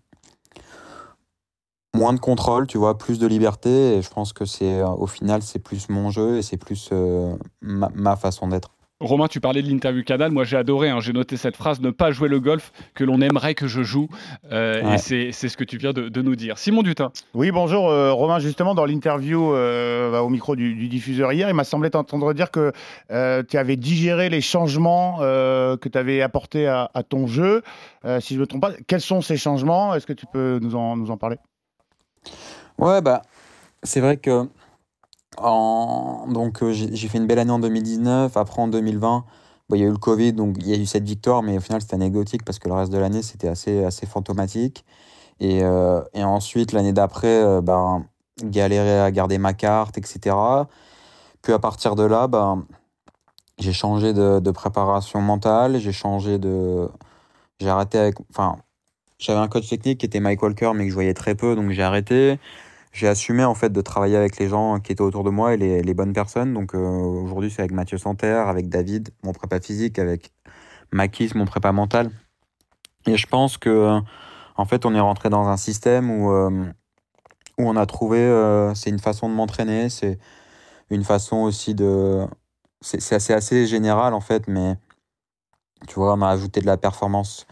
moins 1.97 2.13
de 2.13 2.21
contrôle, 2.21 2.67
tu 2.67 2.79
vois, 2.79 2.97
plus 2.99 3.19
de 3.19 3.27
liberté. 3.27 3.97
Et 3.97 4.03
je 4.03 4.11
pense 4.11 4.33
que 4.33 4.45
c'est 4.45 4.81
euh, 4.81 4.89
au 4.89 5.07
final, 5.07 5.43
c'est 5.43 5.59
plus 5.59 5.89
mon 5.89 6.11
jeu 6.11 6.37
et 6.39 6.43
c'est 6.43 6.57
plus 6.57 6.91
euh, 6.93 7.37
ma, 7.61 8.17
façon 8.17 8.49
d'être. 8.49 8.71
Romain, 9.01 9.29
tu 9.29 9.41
parlais 9.41 9.61
de 9.61 9.69
l'interview 9.69 10.03
Canal. 10.03 10.31
Moi, 10.31 10.45
j'ai 10.45 10.57
adoré. 10.57 10.89
Hein. 10.89 11.01
j'ai 11.01 11.13
noté 11.13 11.37
cette 11.37 11.57
phrase 11.57 11.81
ne 11.81 11.91
pas 11.91 12.13
jouer 12.13 12.31
le 12.31 12.41
golf 12.41 12.73
que 12.95 13.05
l'on 13.05 13.21
aimerait 13.21 13.55
que 13.55 13.67
je 13.67 13.83
joue. 13.83 14.09
Euh, 14.51 14.95
et 14.95 15.33
c'est 15.33 15.49
ce 15.49 15.57
que 15.57 15.65
tu 15.65 15.77
viens 15.77 15.93
de, 15.93 16.23
nous 16.23 16.35
dire. 16.35 16.57
Simon 16.57 16.83
Dutin. 16.83 17.13
Oui, 17.35 17.51
bonjour, 17.51 17.83
Romain. 18.15 18.39
Justement, 18.39 18.75
dans 18.75 18.87
l'interview 18.87 19.53
bah, 19.53 20.23
au 20.23 20.31
micro 20.31 20.57
du, 20.57 20.89
diffuseur 20.89 21.33
hier, 21.33 21.49
il 21.49 21.55
m'a 21.55 21.65
semblé 21.65 21.91
t'entendre 21.91 22.33
dire 22.33 22.51
que 22.51 22.73
tu 23.11 23.59
avais 23.59 23.77
digéré 23.77 24.31
les 24.31 24.41
changements 24.41 25.19
que 25.19 25.89
tu 25.89 25.99
avais 25.99 26.23
apportés 26.23 26.67
à, 26.67 27.03
ton 27.07 27.27
jeu. 27.27 27.63
si 28.21 28.35
je 28.35 28.37
ne 28.37 28.41
me 28.41 28.47
trompe 28.47 28.63
pas, 28.63 28.73
quels 28.87 29.03
sont 29.03 29.21
ces 29.21 29.37
changements? 29.37 29.95
Est-ce 29.95 30.07
que 30.07 30.15
tu 30.15 30.27
peux 30.27 30.59
nous 30.63 30.75
en, 30.75 30.97
nous 30.97 31.11
en 31.11 31.19
parler? 31.19 31.37
Ouais, 32.79 33.01
bah, 33.03 33.23
c'est 33.83 34.01
vrai 34.01 34.17
que 34.17 34.49
donc 35.39 36.63
euh, 36.63 36.73
j'ai 36.73 37.09
fait 37.09 37.19
une 37.19 37.27
belle 37.27 37.39
année 37.39 37.51
en 37.51 37.59
2019. 37.59 38.37
Après, 38.37 38.61
en 38.63 38.69
2020, 38.69 39.25
bah, 39.69 39.77
il 39.77 39.81
y 39.81 39.85
a 39.85 39.87
eu 39.87 39.91
le 39.91 39.97
Covid, 39.97 40.33
donc 40.33 40.57
il 40.61 40.69
y 40.69 40.73
a 40.73 40.77
eu 40.77 40.87
cette 40.87 41.05
victoire, 41.05 41.43
mais 41.43 41.59
au 41.59 41.61
final, 41.61 41.81
c'était 41.81 41.95
anecdotique 41.95 42.45
parce 42.45 42.59
que 42.59 42.69
le 42.69 42.75
reste 42.75 42.93
de 42.93 42.99
l'année, 42.99 43.23
c'était 43.23 43.49
assez, 43.49 43.85
assez 43.85 44.07
fantomatique. 44.07 44.85
Et, 45.41 45.63
euh, 45.63 46.03
et 46.15 46.25
ensuite, 46.25 46.73
l'année 46.73 46.93
d'après, 46.93 47.43
euh, 47.43 47.61
bah, 47.61 48.01
galérer 48.43 49.01
à 49.01 49.11
garder 49.11 49.39
ma 49.39 49.55
carte, 49.55 49.99
etc. 49.99 50.37
Puis 51.43 51.53
à 51.53 51.59
partir 51.59 51.95
de 51.97 52.03
là, 52.05 52.27
bah, 52.27 52.57
j'ai 53.59 53.73
changé 53.73 54.13
de, 54.13 54.41
de, 54.41 54.51
préparation 54.51 55.21
mentale, 55.21 55.79
j'ai 55.79 55.93
changé 55.93 56.39
de. 56.39 56.89
J'ai 57.61 57.69
arrêté. 57.69 58.13
Enfin, 58.31 58.59
j'avais 59.19 59.41
un 59.41 59.49
coach 59.49 59.69
technique 59.69 60.01
qui 60.01 60.07
était 60.07 60.21
Mike 60.21 60.43
Walker, 60.43 60.73
mais 60.75 60.85
que 60.85 60.91
je 60.91 60.95
voyais 60.95 61.15
très 61.15 61.35
peu, 61.35 61.57
donc 61.57 61.71
j'ai 61.71 61.83
arrêté. 61.83 62.39
J'ai 62.97 63.09
assumé 63.09 63.45
en 63.45 63.55
fait 63.55 63.69
de 63.69 63.81
travailler 63.83 64.17
avec 64.17 64.39
les 64.39 64.49
gens 64.49 64.81
qui 64.81 64.91
étaient 64.91 65.03
autour 65.03 65.23
de 65.23 65.29
moi 65.29 65.53
et 65.53 65.59
les, 65.59 65.95
bonnes 65.95 66.15
personnes. 66.15 66.55
Donc 66.55 66.75
euh, 66.75 66.79
aujourd'hui, 66.79 67.51
c'est 67.51 67.61
avec 67.61 67.73
Mathieu 67.73 67.99
Santerre, 67.99 68.49
avec 68.49 68.71
David, 68.71 69.11
mon 69.23 69.35
prépa 69.35 69.61
physique, 69.61 69.99
avec 69.99 70.33
Makis, 70.93 71.33
mon 71.35 71.45
prépa 71.45 71.73
mental. 71.73 72.11
Et 73.07 73.19
je 73.19 73.27
pense 73.27 73.59
que 73.59 74.01
en 74.57 74.65
fait, 74.65 74.87
on 74.87 74.95
est 74.95 75.01
rentré 75.01 75.29
dans 75.29 75.47
un 75.47 75.59
système 75.59 76.11
où, 76.11 76.33
euh, 76.33 76.65
où 77.59 77.69
on 77.69 77.77
a 77.77 77.85
trouvé, 77.85 78.19
euh, 78.19 78.73
c'est 78.75 78.89
une 78.89 78.99
façon 78.99 79.29
de 79.29 79.35
m'entraîner, 79.35 79.91
c'est 79.91 80.19
une 80.89 81.05
façon 81.05 81.37
aussi 81.43 81.75
de. 81.75 82.27
C'est 82.81 83.15
assez, 83.15 83.35
assez 83.35 83.67
général 83.67 84.15
en 84.15 84.23
fait, 84.23 84.49
mais 84.49 84.77
tu 85.87 85.97
vois, 85.97 86.15
on 86.15 86.23
a 86.23 86.29
ajouté 86.31 86.63
de 86.63 86.67
la 86.67 86.79
performance 86.79 87.47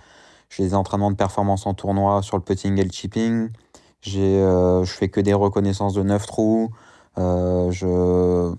j'ai 0.57 0.63
des 0.63 0.75
entraînements 0.75 1.11
de 1.11 1.17
performance 1.17 1.67
en 1.67 1.75
tournoi 1.75 2.23
sur 2.23 2.37
le 2.37 2.43
putting 2.43 2.79
et 2.79 2.85
le 2.85 2.91
chipping. 2.91 3.51
J'ai, 4.05 4.21
euh, 4.21 4.85
je 4.85 4.93
fais 4.93 5.09
que 5.09 5.21
des 5.21 5.35
reconnaissances 5.35 5.95
de 5.95 6.03
9 6.03 6.27
trous. 6.27 6.71
Euh, 7.19 7.71
je... 7.71 8.55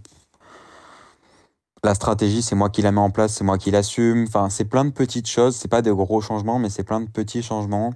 La 1.83 1.93
stratégie, 1.93 2.41
c'est 2.41 2.55
moi 2.55 2.69
qui 2.69 2.81
la 2.81 2.91
mets 2.91 2.99
en 2.99 3.11
place, 3.11 3.33
c'est 3.33 3.43
moi 3.43 3.57
qui 3.57 3.71
l'assume. 3.71 4.25
Enfin, 4.27 4.49
c'est 4.49 4.65
plein 4.65 4.85
de 4.85 4.89
petites 4.89 5.27
choses. 5.27 5.55
C'est 5.55 5.67
pas 5.67 5.81
de 5.81 5.91
gros 5.91 6.19
changements, 6.21 6.59
mais 6.59 6.69
c'est 6.69 6.83
plein 6.83 6.99
de 6.99 7.09
petits 7.09 7.43
changements 7.43 7.93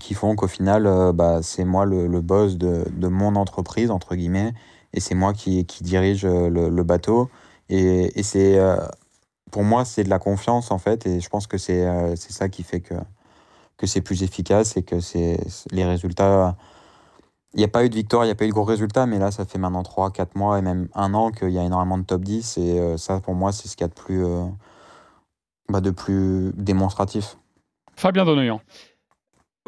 qui 0.00 0.14
font 0.14 0.36
qu'au 0.36 0.48
final, 0.48 0.86
euh, 0.86 1.12
bah, 1.12 1.40
c'est 1.42 1.64
moi 1.64 1.84
le, 1.84 2.06
le 2.06 2.20
boss 2.20 2.56
de, 2.56 2.84
de, 2.90 3.08
mon 3.08 3.36
entreprise, 3.36 3.90
entre 3.90 4.14
guillemets, 4.14 4.54
et 4.94 5.00
c'est 5.00 5.14
moi 5.14 5.34
qui, 5.34 5.66
qui 5.66 5.84
dirige 5.84 6.24
le, 6.24 6.68
le, 6.70 6.82
bateau. 6.84 7.28
Et, 7.68 8.18
et 8.18 8.22
c'est 8.22 8.58
pour 9.52 9.62
moi, 9.62 9.84
c'est 9.84 10.02
de 10.02 10.10
la 10.10 10.18
confiance 10.18 10.72
en 10.72 10.78
fait, 10.78 11.06
et 11.06 11.20
je 11.20 11.28
pense 11.28 11.46
que 11.46 11.58
c'est 11.58 11.86
euh, 11.86 12.16
ça 12.16 12.48
qui 12.48 12.64
fait 12.64 12.80
que, 12.80 12.94
que 13.82 13.88
c'est 13.88 14.00
plus 14.00 14.22
efficace 14.22 14.76
et 14.76 14.84
que 14.84 15.00
c'est 15.00 15.40
les 15.72 15.84
résultats. 15.84 16.56
Il 17.52 17.58
n'y 17.58 17.64
a 17.64 17.68
pas 17.68 17.84
eu 17.84 17.90
de 17.90 17.96
victoire, 17.96 18.22
il 18.22 18.28
n'y 18.28 18.32
a 18.32 18.36
pas 18.36 18.44
eu 18.44 18.48
de 18.48 18.52
gros 18.52 18.62
résultats, 18.62 19.06
mais 19.06 19.18
là, 19.18 19.32
ça 19.32 19.44
fait 19.44 19.58
maintenant 19.58 19.82
3, 19.82 20.12
4 20.12 20.36
mois 20.36 20.60
et 20.60 20.62
même 20.62 20.88
un 20.94 21.12
an 21.14 21.32
qu'il 21.32 21.50
y 21.50 21.58
a 21.58 21.64
énormément 21.64 21.98
de 21.98 22.04
top 22.04 22.22
10, 22.22 22.58
et 22.58 22.78
euh, 22.78 22.96
ça, 22.96 23.18
pour 23.18 23.34
moi, 23.34 23.50
c'est 23.50 23.66
ce 23.66 23.76
qu'il 23.76 23.84
y 23.84 23.86
a 23.86 23.88
de 23.88 23.94
plus, 23.94 24.24
euh, 24.24 24.44
bah, 25.68 25.80
de 25.80 25.90
plus 25.90 26.52
démonstratif. 26.54 27.36
Fabien 27.96 28.24
Donoyan. 28.24 28.60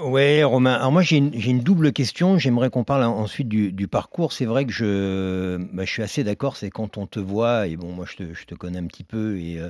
Ouais, 0.01 0.45
Romain. 0.45 0.75
Alors 0.75 0.93
moi, 0.93 1.03
j'ai 1.03 1.17
une, 1.17 1.61
double 1.61 1.93
question. 1.93 2.39
J'aimerais 2.39 2.71
qu'on 2.71 2.85
parle 2.85 3.03
ensuite 3.03 3.49
du, 3.49 3.89
parcours. 3.89 4.33
C'est 4.33 4.45
vrai 4.45 4.65
que 4.65 4.73
je, 4.73 5.57
bah, 5.73 5.85
je 5.85 5.91
suis 5.91 6.03
assez 6.03 6.23
d'accord. 6.23 6.57
C'est 6.57 6.71
quand 6.71 6.99
on 6.99 7.07
te 7.07 7.21
voit, 7.21 7.67
et 7.67 7.77
bon, 7.77 7.93
moi, 7.93 8.07
je 8.09 8.17
te, 8.17 8.35
je 8.35 8.45
te 8.45 8.55
connais 8.55 8.79
un 8.79 8.87
petit 8.87 9.05
peu, 9.05 9.39
et 9.39 9.59
euh, 9.59 9.69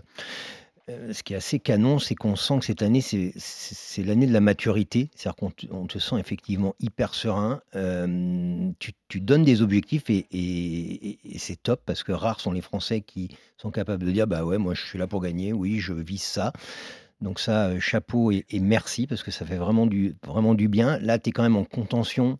ce 0.86 1.22
qui 1.22 1.32
est 1.32 1.36
assez 1.36 1.60
canon, 1.60 1.98
c'est 1.98 2.14
qu'on 2.14 2.36
sent 2.36 2.58
que 2.58 2.64
cette 2.66 2.82
année, 2.82 3.00
c'est 3.00 4.02
l'année 4.02 4.26
de 4.26 4.32
la 4.32 4.40
maturité. 4.40 5.08
C'est-à-dire 5.14 5.36
qu'on 5.36 5.52
on 5.70 5.86
te 5.86 5.98
sent 5.98 6.16
effectivement 6.19 6.75
hyper 6.81 7.14
serein. 7.14 7.60
Euh, 7.75 8.70
tu, 8.78 9.20
donnes 9.20 9.44
des 9.44 9.62
objectifs 9.62 10.10
et 10.10 11.19
c'est 11.38 11.62
top 11.62 11.82
parce 11.86 12.02
que 12.02 12.12
rares 12.12 12.40
sont 12.40 12.52
les 12.52 12.60
Français 12.60 13.00
qui 13.00 13.31
sont 13.56 13.70
capables 13.70 14.04
de 14.04 14.10
dire, 14.10 14.26
bah 14.26 14.44
ouais, 14.44 14.58
moi, 14.58 14.75
je 14.75 14.84
suis 14.84 14.98
là 14.98 15.06
pour 15.06 15.22
gagner. 15.22 15.52
Oui, 15.52 15.78
je 15.81 15.94
vise 15.94 16.22
ça. 16.22 16.52
Donc 17.20 17.40
ça, 17.40 17.69
euh, 17.69 17.80
chapeau 17.80 18.30
et, 18.30 18.44
merci 18.60 19.06
parce 19.06 19.22
que 19.22 19.30
ça 19.30 19.46
fait 19.46 19.56
vraiment 19.56 19.87
du, 19.87 20.14
vraiment 20.26 20.54
du 20.54 20.69
bien. 20.69 20.98
Là, 20.98 21.19
tu 21.19 21.30
es 21.30 21.32
quand 21.32 21.42
même 21.42 21.56
en 21.56 21.64
contention. 21.64 22.37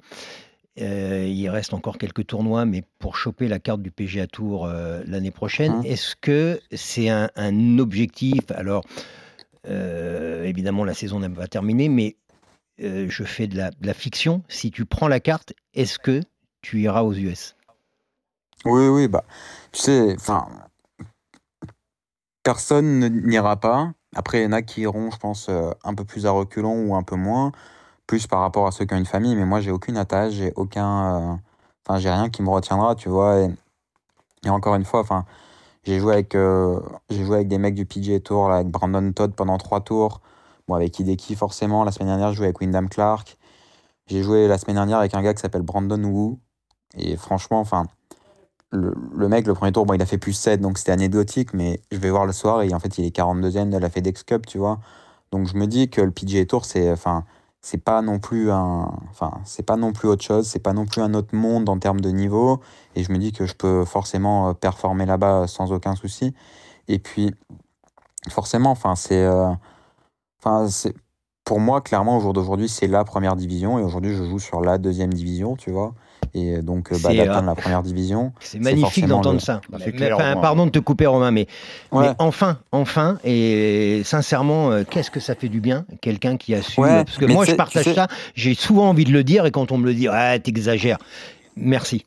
Euh, 0.81 1.27
il 1.27 1.49
reste 1.49 1.73
encore 1.73 1.99
quelques 1.99 2.27
tournois, 2.27 2.65
mais 2.65 2.83
pour 2.99 3.17
choper 3.17 3.47
la 3.47 3.61
carte 3.61 3.81
du 3.81 3.91
PGA 3.91 4.27
Tour 4.27 4.67
euh, 4.67 5.03
l'année 5.07 5.31
prochaine, 5.31 5.73
hein. 5.73 5.83
est-ce 5.85 6.17
que 6.17 6.61
c'est 6.73 7.09
un, 7.09 7.79
objectif? 7.79 8.51
Alors, 8.51 8.85
évidemment, 9.65 10.85
la 10.85 10.95
saison 10.95 11.21
n'est 11.21 11.29
pas 11.29 11.47
terminée, 11.47 11.89
mais 11.89 12.17
je 12.79 13.25
fais 13.25 13.47
de 13.47 13.57
la, 13.57 13.71
de 13.71 13.87
la, 13.87 13.95
fiction. 13.95 14.43
Si 14.49 14.71
tu 14.71 14.85
prends 14.85 15.09
la 15.09 15.21
carte, 15.21 15.55
est-ce 15.75 15.99
que 15.99 16.21
tu 16.61 16.81
iras 16.81 17.03
aux 17.03 17.15
US 17.15 17.55
Oui, 18.65 18.89
oui, 18.89 19.09
bah, 19.09 19.25
tu 19.73 19.81
sais, 19.81 20.15
enfin, 20.19 20.49
personne 22.45 23.09
n'ira 23.27 23.57
pas. 23.57 23.93
Après, 24.15 24.41
il 24.41 24.45
y 24.45 24.47
en 24.47 24.53
a 24.53 24.63
qui 24.63 24.83
iront, 24.83 25.11
je 25.11 25.17
pense, 25.17 25.49
euh, 25.49 25.73
un 25.83 25.95
peu 25.95 26.05
plus 26.05 26.27
à 26.27 26.31
reculons 26.31 26.87
ou 26.87 26.95
un 26.95 27.03
peu 27.03 27.17
moins, 27.17 27.51
plus 28.07 28.27
par 28.27 28.41
rapport 28.41 28.67
à 28.67 28.73
ceux 28.73 28.85
qui 28.85 28.95
ont 28.95 28.99
une 28.99 29.07
famille. 29.07 29.35
Mais 29.37 29.45
moi, 29.45 29.61
j'ai 29.61 29.71
aucune 29.71 29.97
attache, 29.97 30.35
j'ai 30.35 30.53
aucun. 30.57 31.33
Euh, 31.33 31.37
enfin, 31.87 31.99
j'ai 31.99 32.11
rien 32.11 32.31
qui 32.31 32.43
me 32.43 32.51
retiendra, 32.51 32.95
tu 32.95 33.09
vois. 33.09 33.41
Et, 33.41 34.51
encore 34.51 34.75
une 34.77 34.85
fois, 34.85 35.01
enfin, 35.01 35.25
j'ai 35.85 35.99
joué 35.99 36.15
avec, 36.15 36.35
euh, 36.35 36.81
j'ai 37.11 37.25
joué 37.25 37.37
avec 37.37 37.49
des 37.49 37.59
mecs 37.59 37.75
du 37.75 37.87
PGA 37.87 38.21
Tour, 38.21 38.51
avec 38.53 38.69
Brandon 38.69 39.13
Todd 39.13 39.35
pendant 39.35 39.59
trois 39.59 39.81
tours. 39.81 40.21
Bon, 40.69 40.75
avec 40.75 40.99
Hideki, 40.99 41.37
forcément. 41.37 41.85
La 41.85 41.93
semaine 41.93 42.09
dernière, 42.09 42.33
je 42.33 42.37
jouais 42.39 42.47
avec 42.47 42.61
Wyndham 42.61 42.89
Clark. 42.89 43.39
J'ai 44.07 44.23
joué 44.23 44.49
la 44.49 44.59
semaine 44.59 44.77
dernière 44.77 44.99
avec 44.99 45.15
un 45.15 45.23
gars 45.23 45.35
qui 45.35 45.41
s'appelle 45.41 45.63
Brandon 45.63 46.03
Wu. 46.05 46.39
Et 46.97 47.17
franchement, 47.17 47.61
enfin, 47.61 47.87
le, 48.75 49.29
mec, 49.29 49.47
le 49.47 49.55
premier 49.55 49.73
tour, 49.73 49.87
bon, 49.87 49.95
il 49.95 50.03
a 50.03 50.07
fait 50.07 50.19
plus 50.19 50.33
7, 50.33 50.61
donc 50.61 50.79
c'était 50.79 50.93
anecdotique, 50.93 51.55
mais 51.55 51.81
je 51.93 51.99
vais 51.99 52.11
voir 52.11 52.27
le 52.27 52.33
soir 52.33 52.63
et 52.63 52.73
en 52.75 52.81
fait, 52.81 52.99
il 52.99 53.05
est 53.05 53.17
42e 53.17 53.71
de 53.71 53.79
la 53.79 53.91
FedEx 53.91 54.25
Cup, 54.25 54.47
tu 54.47 54.59
vois. 54.59 54.81
Donc 55.33 55.47
je 55.49 55.57
me 55.57 55.67
dis 55.67 55.91
que 55.91 56.01
le 56.01 56.11
PGA 56.11 56.45
Tour, 56.47 56.65
c'est 56.65 56.91
enfin, 56.91 57.25
c'est 57.65 57.83
pas 57.83 58.03
non 58.03 58.19
plus 58.19 58.51
un 58.51 58.93
enfin, 59.11 59.41
c'est 59.47 59.63
pas 59.63 59.77
non 59.77 59.95
plus 59.95 60.07
autre 60.07 60.23
chose, 60.23 60.47
c'est 60.47 60.59
pas 60.59 60.75
non 60.75 60.85
plus 60.85 61.01
un 61.01 61.15
autre 61.15 61.35
monde 61.35 61.71
en 61.71 61.79
termes 61.79 62.01
de 62.03 62.11
niveau 62.11 62.61
et 62.95 63.03
je 63.03 63.11
me 63.11 63.17
dis 63.17 63.33
que 63.33 63.47
je 63.47 63.55
peux 63.55 63.87
forcément 63.87 64.51
euh, 64.51 64.53
performer 64.53 65.07
là-bas 65.07 65.47
sans 65.47 65.73
aucun 65.73 65.95
souci. 65.97 66.35
Et 66.89 66.99
puis 66.99 67.35
forcément, 68.29 68.71
enfin, 68.71 68.97
c'est 68.97 69.25
euh, 69.25 69.51
c'est 70.69 70.95
pour 71.45 71.59
moi 71.59 71.81
clairement 71.81 72.19
au 72.19 72.21
jour 72.21 72.35
d'aujourd'hui, 72.35 72.69
c'est 72.69 72.87
la 72.87 73.03
première 73.05 73.35
division 73.35 73.79
et 73.79 73.83
aujourd'hui, 73.83 74.15
je 74.15 74.25
joue 74.25 74.39
sur 74.39 74.61
la 74.61 74.77
deuxième 74.77 75.15
division, 75.15 75.57
tu 75.57 75.71
vois. 75.71 75.95
Et 76.35 76.63
donc, 76.63 76.91
bah, 76.91 77.15
d'atteindre 77.15 77.45
euh, 77.45 77.47
la 77.47 77.55
première 77.55 77.83
division. 77.83 78.33
C'est 78.41 78.59
magnifique 78.59 79.07
d'entendre 79.07 79.41
ça. 79.41 79.61
Pardon 80.43 80.67
de 80.67 80.71
te 80.71 80.81
couper, 80.81 81.07
Romain, 81.07 81.31
mais, 81.31 81.47
enfin, 82.19 82.59
enfin, 82.73 83.19
et 83.25 84.03
sincèrement, 84.05 84.73
euh, 84.73 84.83
qu'est-ce 84.89 85.13
que 85.13 85.21
ça 85.21 85.37
fait 85.37 85.49
du 85.49 85.61
bien, 85.61 85.87
quelqu'un 86.01 86.37
qui 86.37 86.55
a 86.55 86.63
su. 86.63 86.81
parce 86.81 87.17
que 87.19 87.27
moi, 87.27 87.45
je 87.45 87.53
partage 87.53 87.95
ça, 87.95 88.09
j'ai 88.35 88.55
souvent 88.55 88.89
envie 88.89 89.05
de 89.05 89.13
le 89.13 89.23
dire, 89.23 89.47
et 89.47 89.53
quand 89.53 89.71
on 89.71 89.79
me 89.79 89.85
le 89.85 89.95
dit, 89.95 90.09
ah, 90.09 90.39
t'exagères. 90.39 90.99
Merci. 91.57 92.05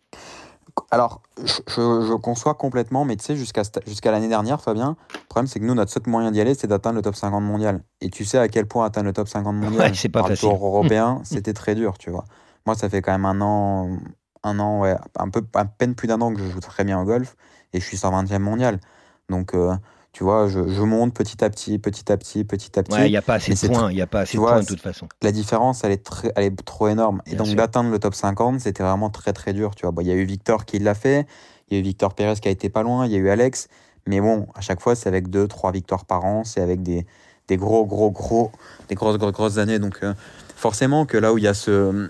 alors, 0.92 1.22
je, 1.46 2.16
conçois 2.16 2.54
complètement, 2.54 3.06
mais 3.06 3.16
tu 3.16 3.24
sais, 3.24 3.38
jusqu'à 3.38 3.62
jusqu'à 3.86 4.12
l'année 4.12 4.28
dernière, 4.28 4.60
Fabien, 4.60 4.98
le 5.14 5.28
problème, 5.30 5.48
c'est 5.48 5.62
que 5.62 5.66
nous, 5.66 5.74
notre 5.74 5.92
seul 5.92 6.04
moyen 6.06 6.32
d'y 6.32 6.42
aller, 6.42 6.54
c'est 6.54 6.68
d'atteindre 6.68 6.98
le 6.98 7.02
top 7.02 7.16
50 7.16 7.42
mondial. 7.42 7.82
Et 8.02 8.10
tu 8.10 8.26
sais 8.26 8.38
à 8.38 8.50
quel 8.50 8.66
point 8.66 8.86
atteindre 8.86 9.06
le 9.06 9.14
top 9.14 9.30
50 9.30 9.56
mondial 9.56 9.96
c'est 9.96 10.10
pas 10.10 10.24
facile. 10.24 10.50
tour 10.50 10.66
européen, 10.66 11.22
c'était 11.24 11.54
très 11.54 11.76
dur, 11.76 11.98
tu 11.98 12.10
vois. 12.12 12.26
Moi, 12.68 12.76
ça 12.76 12.90
fait 12.90 13.02
quand 13.02 13.14
même 13.14 13.26
un 13.26 13.40
an, 13.40 13.98
un 14.44 14.60
an, 14.60 14.82
ouais, 14.82 14.94
un 15.18 15.30
peu, 15.30 15.42
à 15.54 15.64
peine 15.64 15.96
plus 15.96 16.10
d'un 16.10 16.20
an 16.20 16.34
que 16.34 16.42
je 16.42 16.50
joue 16.50 16.60
très 16.60 16.84
bien 16.84 17.00
au 17.00 17.06
golf, 17.06 17.38
et 17.72 17.80
je 17.80 17.86
suis 17.86 17.96
120e 17.96 18.40
mondial. 18.40 18.82
Donc, 19.30 19.54
euh, 19.54 19.74
tu 20.12 20.26
vois, 20.26 20.50
je, 20.50 20.60
monte 20.82 21.14
petit 21.14 21.46
à 21.46 21.50
petit, 21.50 21.80
petit 21.80 22.12
à 22.12 22.18
petit, 22.18 22.44
petit 22.44 22.78
à 22.78 22.84
petit. 22.84 22.98
il 23.06 23.10
n'y 23.10 23.16
a 23.16 23.22
pas 23.22 23.36
assez 23.36 23.54
de 23.54 23.74
points, 23.74 23.90
il 23.90 23.96
n'y 23.96 24.02
a 24.02 24.08
pas 24.08 24.20
assez 24.20 24.36
de 24.36 24.42
points 24.44 24.60
de 24.60 24.66
toute 24.66 24.82
façon. 24.82 25.08
La 25.22 25.32
différence, 25.32 25.86
elle 25.86 25.94
est, 25.94 26.04
très, 26.04 26.30
elle 26.36 26.44
est 26.44 26.66
trop 26.66 26.90
énorme. 26.90 27.22
Et 27.26 27.38
donc, 27.38 27.48
d'atteindre 27.56 27.90
le 27.90 28.00
top 28.00 28.14
50, 28.14 28.60
c'était 28.60 28.84
vraiment 28.84 29.10
très, 29.10 29.32
très 29.32 29.54
dur. 29.54 29.74
Tu 29.74 29.88
vois, 29.88 29.96
il 30.02 30.08
y 30.08 30.12
a 30.12 30.16
eu 30.16 30.26
Victor 30.26 30.66
qui 30.66 30.80
l'a 30.80 30.94
fait, 30.94 31.26
il 31.70 31.76
y 31.76 31.78
a 31.78 31.80
eu 31.80 31.84
Victor 31.84 32.16
Pérez 32.16 32.36
qui 32.36 32.50
a 32.50 32.52
été 32.52 32.68
pas 32.68 32.84
loin, 32.84 33.06
il 33.06 33.14
y 33.14 33.16
a 33.16 33.20
eu 33.20 33.30
Alex. 33.30 33.70
Mais 34.08 34.20
bon, 34.20 34.46
à 34.56 34.60
chaque 34.60 34.82
fois, 34.82 34.94
c'est 34.94 35.08
avec 35.08 35.30
deux, 35.30 35.48
trois 35.48 35.72
victoires 35.72 36.04
par 36.04 36.26
an, 36.26 36.44
c'est 36.44 36.60
avec 36.60 36.84
des, 36.84 37.06
des 37.48 37.56
gros, 37.56 37.86
gros, 37.86 38.12
gros, 38.12 38.52
des 38.90 38.96
grosses, 38.96 39.18
grosses, 39.18 39.32
grosses 39.32 39.58
années. 39.58 39.80
Donc, 39.80 40.00
euh, 40.04 40.14
forcément 40.58 41.06
que 41.06 41.18
là 41.18 41.32
où 41.32 41.38
il 41.38 41.46
y 41.46 41.48
a 41.48 41.54
ce. 41.54 42.10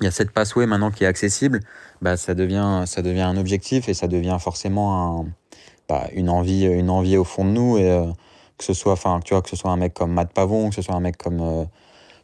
Il 0.00 0.04
y 0.04 0.06
a 0.06 0.10
cette 0.10 0.30
passway 0.30 0.66
maintenant 0.66 0.90
qui 0.90 1.04
est 1.04 1.08
accessible, 1.08 1.60
bah, 2.02 2.16
ça, 2.16 2.34
devient, 2.34 2.84
ça 2.86 3.02
devient 3.02 3.22
un 3.22 3.36
objectif 3.36 3.88
et 3.88 3.94
ça 3.94 4.06
devient 4.06 4.36
forcément 4.40 5.20
un, 5.20 5.26
une, 6.12 6.28
envie, 6.28 6.64
une 6.64 6.90
envie 6.90 7.16
au 7.16 7.24
fond 7.24 7.44
de 7.44 7.50
nous. 7.50 7.78
Euh, 7.78 8.06
que 8.58 8.64
ce 8.64 8.74
soit, 8.74 8.96
tu 9.24 9.34
vois, 9.34 9.42
que 9.42 9.48
ce 9.48 9.56
soit 9.56 9.70
un 9.70 9.76
mec 9.76 9.94
comme 9.94 10.12
Matt 10.12 10.32
Pavon, 10.32 10.68
que 10.68 10.74
ce 10.74 10.82
soit 10.82 10.94
un 10.94 11.00
mec 11.00 11.16
comme, 11.16 11.40
euh, 11.40 11.64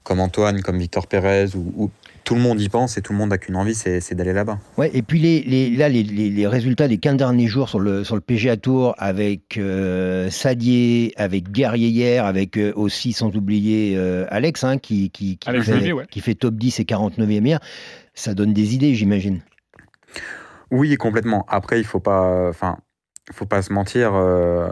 comme 0.03 0.21
Antoine, 0.21 0.61
comme 0.63 0.79
Victor 0.79 1.07
Pérez, 1.07 1.55
ou, 1.55 1.91
tout 2.25 2.35
le 2.35 2.41
monde 2.41 2.61
y 2.61 2.69
pense 2.69 2.97
et 2.97 3.03
tout 3.03 3.13
le 3.13 3.19
monde 3.19 3.31
n'a 3.31 3.39
qu'une 3.39 3.57
envie, 3.57 3.75
c'est 3.75 4.15
d'aller 4.15 4.33
là-bas. 4.33 4.59
Ouais, 4.79 4.91
et 4.95 5.03
puis 5.03 5.19
les, 5.19 5.43
les 5.43 5.71
là, 5.71 5.89
les, 5.89 6.03
les, 6.03 6.47
résultats 6.47 6.89
des 6.89 6.99
15 6.99 7.17
derniers 7.17 7.47
jours 7.47 7.69
sur 7.69 7.81
le, 7.81 8.05
sur 8.05 8.15
le 8.15 8.21
PGA 8.21 8.57
Tour 8.57 8.95
avec 8.99 9.57
euh, 9.59 10.31
Sadier, 10.31 11.13
avec 11.17 11.51
Guerrier 11.51 11.89
hier, 11.89 12.25
avec 12.25 12.59
aussi, 12.75 13.13
sans 13.13 13.35
oublier, 13.37 13.99
Alex, 14.29 14.65
hein, 14.65 14.79
qui, 14.79 15.11
qui, 15.11 15.39
qui, 15.39 15.51
fait, 15.63 15.93
qui, 16.11 16.21
fait, 16.21 16.35
top 16.35 16.55
10 16.55 16.81
et 16.81 16.85
49e 16.85 17.45
hier, 17.45 17.61
ça 18.15 18.35
donne 18.35 18.53
des 18.53 18.75
idées, 18.75 18.95
j'imagine. 18.95 19.41
Oui, 20.71 20.97
complètement. 20.97 21.45
Après, 21.49 21.79
il 21.79 21.85
faut 21.85 22.01
pas. 22.01 22.49
Enfin, 22.49 22.79
faut 23.33 23.47
pas 23.47 23.63
se 23.63 23.73
mentir, 23.73 24.15
euh, 24.15 24.71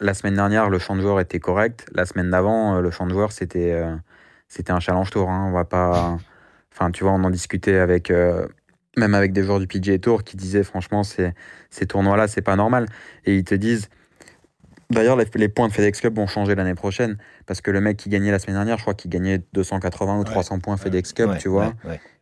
la 0.00 0.14
semaine 0.14 0.34
dernière, 0.34 0.70
le 0.70 0.78
champ 0.78 0.94
de 0.94 1.00
joueurs 1.00 1.20
était 1.20 1.40
correct. 1.40 1.86
La 1.92 2.06
semaine 2.06 2.30
d'avant, 2.30 2.76
euh, 2.76 2.80
le 2.80 2.90
champ 2.90 3.06
de 3.06 3.12
joueurs, 3.12 3.32
c'était 3.32 3.72
euh, 3.72 3.96
c'était 4.46 4.72
un 4.72 4.80
challenge 4.80 5.10
tour. 5.10 5.28
Hein. 5.30 5.46
On 5.48 5.52
va 5.52 5.64
pas. 5.64 6.18
Enfin, 6.78 6.90
tu 6.90 7.04
vois, 7.04 7.12
on 7.12 7.24
en 7.24 7.30
discutait 7.30 7.78
avec. 7.78 8.12
même 8.96 9.14
avec 9.14 9.32
des 9.32 9.42
joueurs 9.42 9.60
du 9.60 9.66
PGA 9.66 9.98
Tour 9.98 10.24
qui 10.24 10.36
disaient, 10.36 10.62
franchement, 10.62 11.02
ces, 11.02 11.32
ces 11.70 11.86
tournois-là, 11.86 12.28
c'est 12.28 12.42
pas 12.42 12.56
normal. 12.56 12.86
Et 13.24 13.36
ils 13.36 13.44
te 13.44 13.54
disent, 13.54 13.88
D'ailleurs, 14.90 15.16
les, 15.16 15.48
points 15.48 15.68
de 15.68 15.72
FedEx 15.72 16.00
Cup 16.00 16.16
vont 16.16 16.26
changer 16.26 16.54
l'année 16.54 16.74
prochaine 16.74 17.18
parce 17.46 17.60
que 17.60 17.70
le 17.70 17.80
mec 17.80 17.98
qui 17.98 18.08
gagnait 18.08 18.30
la 18.30 18.38
semaine 18.38 18.56
dernière, 18.56 18.78
je 18.78 18.82
crois 18.82 18.94
qu'il 18.94 19.10
gagnait 19.10 19.42
280 19.52 20.18
ou 20.18 20.24
300 20.24 20.60
points 20.60 20.78
FedEx 20.78 21.12
Cup, 21.12 21.30
tu 21.38 21.48
vois. 21.48 21.74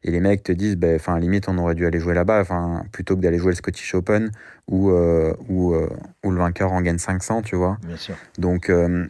et 0.03 0.11
les 0.11 0.21
mecs 0.21 0.43
te 0.43 0.51
disent, 0.51 0.77
ben, 0.77 0.97
enfin, 0.97 1.19
limite, 1.21 1.49
on 1.49 1.59
aurait 1.59 1.77
dû 1.77 1.87
aller 1.87 2.01
jouer 2.01 2.15
là-bas, 2.15 2.41
enfin, 2.41 2.85
plutôt 2.91 3.15
que 3.15 3.21
d'aller 3.21 3.39
jouer 3.39 3.53
le 3.53 3.57
Scottish 3.57 3.95
Open 3.95 4.33
ou, 4.67 4.91
euh, 4.91 5.33
ou, 5.49 5.75
euh, 5.75 5.89
le 6.25 6.37
vainqueur 6.37 6.73
en 6.73 6.81
gagne 6.81 6.99
500, 6.99 7.43
tu 7.43 7.55
vois. 7.55 7.79
Bien 7.87 7.97
sûr. 7.97 8.17
Donc, 8.37 8.69
euh, 8.69 9.07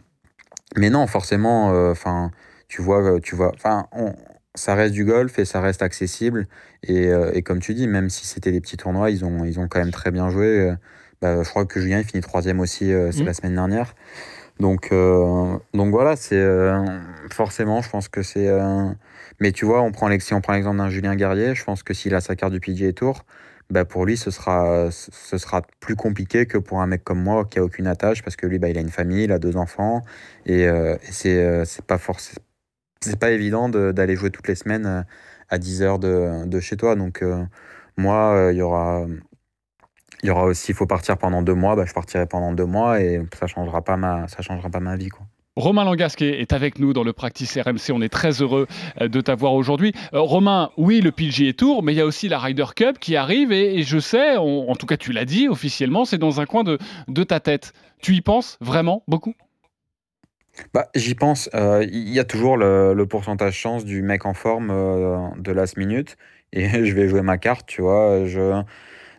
mais 0.75 0.91
non, 0.91 1.07
forcément, 1.07 1.69
enfin, 1.89 2.29
tu 2.67 2.83
vois, 2.83 3.19
tu 3.21 3.35
vois, 3.35 3.51
enfin, 3.55 3.87
ça 4.57 4.75
reste 4.75 4.93
du 4.93 5.05
golf 5.05 5.39
et 5.39 5.45
ça 5.45 5.61
reste 5.61 5.81
accessible. 5.81 6.47
Et, 6.83 7.09
et 7.33 7.41
comme 7.41 7.59
tu 7.59 7.73
dis, 7.73 7.87
même 7.87 8.09
si 8.09 8.25
c'était 8.25 8.51
des 8.51 8.61
petits 8.61 8.77
tournois, 8.77 9.09
ils 9.11 9.23
ont, 9.23 9.45
ils 9.45 9.59
ont 9.59 9.67
quand 9.67 9.79
même 9.79 9.91
très 9.91 10.11
bien 10.11 10.29
joué. 10.29 10.75
Bah, 11.21 11.41
je 11.41 11.49
crois 11.49 11.65
que 11.65 11.79
Julien 11.79 11.99
il 11.99 12.05
finit 12.05 12.21
troisième 12.21 12.59
aussi, 12.59 12.91
euh, 12.91 13.11
c'est 13.11 13.23
mmh. 13.23 13.25
la 13.25 13.33
semaine 13.33 13.55
dernière. 13.55 13.95
Donc, 14.59 14.89
euh, 14.91 15.57
donc 15.73 15.91
voilà, 15.91 16.15
c'est 16.15 16.35
euh, 16.35 16.83
forcément, 17.31 17.81
je 17.81 17.89
pense 17.89 18.07
que 18.07 18.23
c'est. 18.23 18.49
mais 19.39 19.51
tu 19.51 19.65
vois, 19.65 19.81
on 19.81 19.91
prend 19.91 20.09
si 20.19 20.33
on 20.33 20.41
prend 20.41 20.53
l'exemple 20.53 20.77
d'un 20.77 20.89
Julien 20.89 21.15
Guerrier, 21.15 21.55
je 21.55 21.63
pense 21.63 21.83
que 21.83 21.93
s'il 21.93 22.15
a 22.15 22.21
sa 22.21 22.35
carte 22.35 22.53
du 22.53 22.59
PGA 22.59 22.91
Tour, 22.93 23.25
bah 23.69 23.85
pour 23.85 24.05
lui, 24.05 24.17
ce 24.17 24.31
sera, 24.31 24.89
ce 24.91 25.37
sera 25.37 25.61
plus 25.79 25.95
compliqué 25.95 26.45
que 26.45 26.57
pour 26.57 26.81
un 26.81 26.87
mec 26.87 27.03
comme 27.03 27.21
moi 27.21 27.45
qui 27.45 27.59
a 27.59 27.63
aucune 27.63 27.87
attache 27.87 28.23
parce 28.23 28.35
que 28.35 28.47
lui, 28.47 28.59
bah, 28.59 28.69
il 28.69 28.77
a 28.77 28.81
une 28.81 28.89
famille, 28.89 29.25
il 29.25 29.31
a 29.31 29.39
deux 29.39 29.57
enfants 29.57 30.03
et, 30.45 30.63
et 30.63 30.97
c'est 31.11 31.65
c'est 31.65 31.85
pas 31.85 31.97
forcément. 31.97 32.46
C'est 33.01 33.19
pas 33.19 33.31
évident 33.31 33.69
d'aller 33.69 34.15
jouer 34.15 34.31
toutes 34.31 34.47
les 34.47 34.55
semaines 34.55 35.05
à 35.49 35.57
10 35.57 35.81
heures 35.81 35.99
de, 35.99 36.59
chez 36.59 36.77
toi. 36.77 36.95
Donc, 36.95 37.23
moi, 37.97 38.49
il 38.51 38.57
y 38.57 38.61
aura 38.61 39.05
il 40.23 40.27
y 40.27 40.29
aura 40.31 40.45
aussi, 40.45 40.71
il 40.71 40.75
faut 40.75 40.87
partir 40.87 41.17
pendant 41.17 41.41
deux 41.41 41.53
mois, 41.53 41.75
bah, 41.75 41.85
je 41.85 41.93
partirai 41.93 42.25
pendant 42.25 42.51
deux 42.51 42.65
mois 42.65 42.99
et 43.01 43.21
ça 43.37 43.47
changera, 43.47 43.83
pas 43.83 43.97
ma, 43.97 44.25
changera 44.41 44.69
pas 44.69 44.79
ma 44.79 44.95
vie. 44.95 45.09
Quoi. 45.09 45.25
Romain 45.55 45.83
Langasquet 45.83 46.39
est 46.39 46.53
avec 46.53 46.79
nous 46.79 46.93
dans 46.93 47.03
le 47.03 47.13
Practice 47.13 47.57
RMC. 47.57 47.91
On 47.91 48.01
est 48.01 48.09
très 48.09 48.41
heureux 48.41 48.67
euh, 49.01 49.07
de 49.07 49.21
t'avoir 49.21 49.53
aujourd'hui. 49.53 49.91
Euh, 50.13 50.19
Romain, 50.19 50.69
oui, 50.77 51.01
le 51.01 51.11
PGA 51.11 51.53
Tour, 51.53 51.83
mais 51.83 51.93
il 51.93 51.97
y 51.97 52.01
a 52.01 52.05
aussi 52.05 52.29
la 52.29 52.39
Ryder 52.39 52.67
Cup 52.75 52.99
qui 52.99 53.15
arrive 53.15 53.51
et, 53.51 53.83
je 53.83 53.99
sais, 53.99 54.37
en 54.37 54.75
tout 54.75 54.85
cas 54.85 54.97
tu 54.97 55.11
l'as 55.11 55.25
dit 55.25 55.47
officiellement, 55.47 56.05
c'est 56.05 56.19
dans 56.19 56.41
un 56.41 56.45
coin 56.45 56.63
de, 56.63 57.23
ta 57.23 57.39
tête. 57.39 57.73
Tu 58.01 58.13
y 58.13 58.21
penses 58.21 58.57
vraiment 58.61 59.03
beaucoup? 59.07 59.33
Bah, 60.73 60.89
J'y 60.95 61.15
pense. 61.15 61.49
Euh, 61.53 61.85
il 61.89 62.09
y 62.09 62.19
a 62.19 62.23
toujours 62.23 62.57
le, 62.57 63.05
pourcentage 63.05 63.55
chance 63.55 63.85
du 63.85 64.01
mec 64.01 64.25
en 64.25 64.33
forme 64.33 64.67
de 65.37 65.51
last 65.51 65.77
minute 65.77 66.17
et 66.53 66.67
je 66.85 66.93
vais 66.93 67.07
jouer 67.07 67.21
ma 67.21 67.37
carte, 67.37 67.67
tu 67.67 67.81
vois. 67.81 68.25
Je 68.25 68.63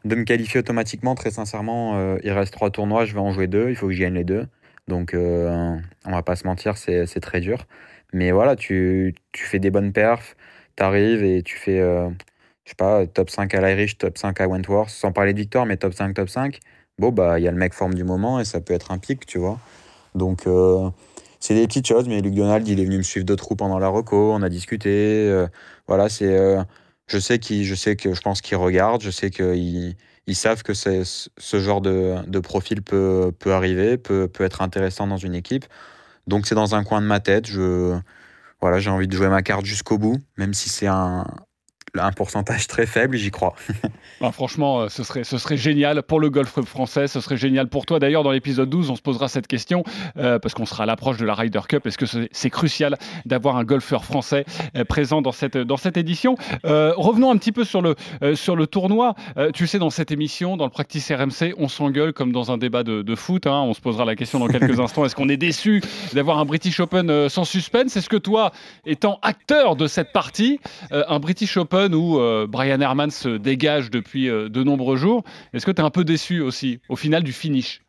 de 0.05 0.15
me 0.15 0.25
qualifier 0.25 0.61
automatiquement, 0.61 1.15
très 1.15 1.31
sincèrement, 1.31 1.97
euh, 1.97 2.19
il 2.23 2.33
reste 2.33 2.53
trois 2.53 2.71
tournois, 2.71 3.05
je 3.05 3.15
vais 3.15 3.21
en 3.21 3.33
jouer 3.33 3.47
deux, 3.47 3.71
il 3.71 3.77
faut 3.77 3.89
que 3.89 3.93
je 3.93 4.01
gagne 4.01 4.15
les 4.15 4.25
deux. 4.25 4.47
Donc, 4.89 5.15
euh, 5.15 5.77
on 6.07 6.11
va 6.11 6.23
pas 6.23 6.37
se 6.37 6.47
mentir, 6.47 6.77
c'est 6.77 7.21
très 7.21 7.41
dur. 7.41 7.67
Mais 8.13 8.31
voilà, 8.33 8.57
tu, 8.57 9.15
tu 9.33 9.45
fais 9.45 9.59
des 9.59 9.71
bonnes 9.71 9.93
perfs, 9.93 10.37
tu 10.77 10.83
arrives 10.83 11.23
et 11.25 11.43
tu 11.43 11.57
fais, 11.57 11.81
euh, 11.81 12.09
je 12.65 12.71
sais 12.71 12.77
pas, 12.77 13.07
top 13.07 13.31
5 13.31 13.55
à 13.55 13.61
l'Irish, 13.61 13.99
top 13.99 14.17
5 14.19 14.41
à 14.41 14.49
Wentworth, 14.49 14.91
sans 14.91 15.13
parler 15.13 15.35
de 15.35 15.39
victoire, 15.39 15.67
mais 15.67 15.77
top 15.77 15.95
5, 15.95 16.15
top 16.15 16.29
5. 16.29 16.59
Bon, 16.99 17.11
bah, 17.13 17.39
il 17.39 17.45
y 17.45 17.49
a 17.49 17.53
le 17.53 17.59
mec 17.59 17.75
forme 17.75 17.95
du 17.95 18.05
moment 18.05 18.41
et 18.41 18.45
ça 18.45 18.61
peut 18.61 18.75
être 18.75 18.93
un 18.93 18.99
pic, 18.99 19.27
tu 19.27 19.39
vois. 19.39 19.59
Donc, 20.15 20.47
c'est 21.41 21.55
des 21.55 21.67
petites 21.67 21.87
choses, 21.87 22.09
mais 22.09 22.21
Luc 22.21 22.35
Donald, 22.35 22.67
il 22.69 22.81
est 22.81 22.85
venu 22.85 22.99
me 22.99 23.03
suivre 23.03 23.27
de 23.27 23.35
trous 23.35 23.57
pendant 23.57 23.79
la 23.79 23.89
reco, 23.89 24.33
on 24.33 24.43
a 24.43 24.49
discuté. 24.49 25.47
voilà, 25.87 26.09
c'est 26.09 26.59
je 27.09 27.19
sais 27.19 27.39
qu'il, 27.39 27.65
je 27.65 27.75
sais 27.75 27.97
que 27.97 28.15
je 28.15 28.21
pense 28.21 28.41
qu'ils 28.41 28.57
regardent, 28.59 29.03
je 29.03 29.11
sais 29.11 29.31
qu'ils 29.31 29.97
ils 30.27 30.37
savent 30.37 30.63
que 30.63 30.75
ce 30.75 31.29
genre 31.59 31.81
de, 31.81 32.17
de, 32.27 32.39
profil 32.39 32.83
peut, 32.83 33.33
peut 33.39 33.55
arriver, 33.55 33.97
peut, 33.97 34.29
peut 34.29 34.45
être 34.45 34.61
intéressant 34.61 35.07
dans 35.07 35.17
une 35.17 35.35
équipe. 35.35 35.65
Donc 36.27 36.47
c'est 36.47 36.55
dans 36.55 36.75
un 36.75 36.85
coin 36.85 37.01
de 37.01 37.07
ma 37.07 37.21
tête. 37.21 37.47
Je, 37.47 37.99
voilà, 38.61 38.79
j'ai 38.79 38.91
envie 38.91 39.09
de 39.09 39.17
jouer 39.17 39.29
ma 39.29 39.43
carte 39.43 39.65
jusqu'au 39.65 39.99
bout, 39.99 40.19
même 40.37 40.53
si 40.55 40.69
c'est 40.69 40.87
un, 40.87 41.27
un 41.97 42.13
pourcentage 42.13 42.67
très 42.67 42.87
faible, 42.87 43.17
j'y 43.17 43.31
crois. 43.31 43.55
Bah, 44.21 44.33
franchement, 44.33 44.81
euh, 44.81 44.89
ce 44.89 45.05
serait, 45.05 45.23
ce 45.23 45.39
serait 45.39 45.57
génial 45.57 46.03
pour 46.03 46.19
le 46.19 46.29
golf 46.29 46.61
français, 46.63 47.07
ce 47.07 47.21
serait 47.21 47.37
génial 47.37 47.69
pour 47.69 47.87
toi. 47.87 48.01
D'ailleurs, 48.01 48.25
dans 48.25 48.33
l'épisode 48.33 48.69
12, 48.69 48.91
on 48.91 48.97
se 48.97 49.01
posera 49.01 49.29
cette 49.29 49.47
question, 49.47 49.85
euh, 50.17 50.41
parce 50.41 50.55
qu'on 50.55 50.67
sera 50.67 50.83
à 50.83 50.87
l'approche 50.87 51.19
de 51.19 51.25
la 51.25 51.35
Ryder 51.35 51.61
Cup. 51.69 51.87
Est-ce 51.87 51.99
que 51.99 52.27
c'est 52.33 52.51
crucial 52.51 52.99
d'avoir 53.27 53.57
un 53.59 53.63
golfeur 53.63 54.05
français 54.05 54.45
euh, 54.77 54.85
présent 54.85 55.23
dans 55.23 55.31
cette, 55.31 55.57
dans 55.57 55.77
cette 55.77 55.97
édition? 55.97 56.35
Revenons 56.65 57.31
un 57.31 57.37
petit 57.37 57.53
peu 57.53 57.65
sur 57.65 57.81
le, 57.81 57.95
sur 58.35 58.57
le 58.57 58.67
tournoi. 58.67 59.15
tu 59.55 59.69
sais, 59.69 59.79
dans 59.79 59.91
cette 59.91 60.11
émission, 60.11 60.57
dans 60.57 60.65
le 60.65 60.71
Practice 60.71 61.13
RMC, 61.13 61.55
on 61.57 61.69
s'engueule 61.69 62.13
comme 62.13 62.33
dans 62.33 62.51
un 62.51 62.59
débat 62.59 62.83
de, 62.83 63.15
foot. 63.15 63.47
Hein. 63.47 63.63
On 63.63 63.75
se 63.75 63.81
posera 63.81 64.05
la 64.05 64.17
question 64.17 64.41
dans 64.41 64.49
quelques 64.49 64.81
instants. 64.81 65.05
Est-ce 65.05 65.15
qu'on 65.15 65.29
est 65.29 65.37
déçu 65.37 65.81
d'avoir 66.13 66.39
un 66.39 66.45
British 66.45 66.81
Open 66.81 67.29
sans 67.29 67.45
suspense? 67.45 67.97
Est-ce 67.97 68.09
que 68.09 68.17
toi, 68.17 68.53
étant 68.85 69.21
acteur 69.23 69.77
de 69.77 69.87
cette 69.87 70.13
partie, 70.13 70.59
un 70.91 71.21
British 71.21 71.57
Open 71.57 71.78
où 71.87 72.19
Brian 72.49 72.81
Herman 72.81 73.11
se 73.11 73.37
dégage 73.37 73.91
depuis 73.91 74.29
euh, 74.29 74.49
de 74.49 74.63
nombreux 74.63 74.97
jours. 74.97 75.25
Est-ce 75.53 75.67
que 75.67 75.71
tu 75.71 75.81
es 75.81 75.85
un 75.85 75.91
peu 75.91 76.05
déçu 76.05 76.41
aussi 76.41 76.81
au 76.89 76.97
final 76.97 77.23
du 77.23 77.33
finish? 77.33 77.83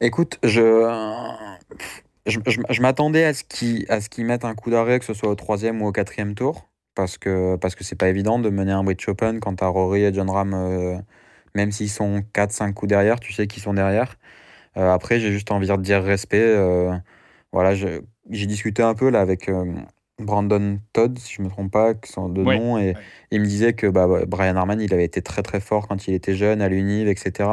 Écoute, 0.00 0.38
je, 0.44 0.86
je, 2.26 2.80
m'attendais 2.80 3.24
à 3.24 3.34
ce 3.34 3.42
qu'ils 4.08 4.24
mettent 4.24 4.44
un 4.44 4.54
coup 4.54 4.70
d'arrêt, 4.70 4.98
que 4.98 5.04
ce 5.04 5.14
soit 5.14 5.28
au 5.28 5.34
troisième 5.34 5.82
ou 5.82 5.88
au 5.88 5.92
quatrième 5.92 6.34
tour, 6.34 6.68
parce 6.94 7.18
que 7.18 7.56
parce 7.56 7.74
que 7.74 7.82
c'est 7.82 7.96
pas 7.96 8.08
évident 8.08 8.38
de 8.38 8.48
mener 8.48 8.70
un 8.70 8.84
British 8.84 9.08
Open 9.08 9.40
quand 9.40 9.60
as 9.60 9.66
Rory 9.66 10.04
et 10.04 10.14
John 10.14 10.30
Ram, 10.30 10.54
euh, 10.54 10.96
même 11.56 11.72
s'ils 11.72 11.90
sont 11.90 12.22
4-5 12.32 12.74
coups 12.74 12.90
derrière, 12.90 13.18
tu 13.18 13.32
sais 13.32 13.48
qu'ils 13.48 13.62
sont 13.62 13.74
derrière. 13.74 14.16
Euh, 14.76 14.92
après, 14.92 15.18
j'ai 15.18 15.32
juste 15.32 15.50
envie 15.50 15.66
de 15.66 15.76
dire 15.78 16.02
respect. 16.02 16.54
voilà, 17.52 17.74
j'ai 17.74 18.46
discuté 18.46 18.82
un 18.82 18.94
peu 18.94 19.10
là 19.10 19.20
avec 19.20 19.50
Brandon 20.18 20.78
Todd, 20.92 21.18
si 21.18 21.34
je 21.34 21.42
ne 21.42 21.46
me 21.46 21.50
trompe 21.50 21.70
pas, 21.70 21.94
qui 21.94 22.10
sont 22.10 22.28
de 22.28 22.42
nom, 22.42 22.78
et 22.78 22.94
il 23.30 23.40
me 23.40 23.46
disait 23.46 23.72
que 23.72 23.86
bah, 23.86 24.06
Brian 24.26 24.56
Harman, 24.56 24.80
il 24.80 24.92
avait 24.92 25.04
été 25.04 25.22
très 25.22 25.42
très 25.42 25.60
fort 25.60 25.86
quand 25.86 26.08
il 26.08 26.14
était 26.14 26.34
jeune 26.34 26.60
à 26.60 26.68
l'Univ, 26.68 27.08
etc. 27.08 27.50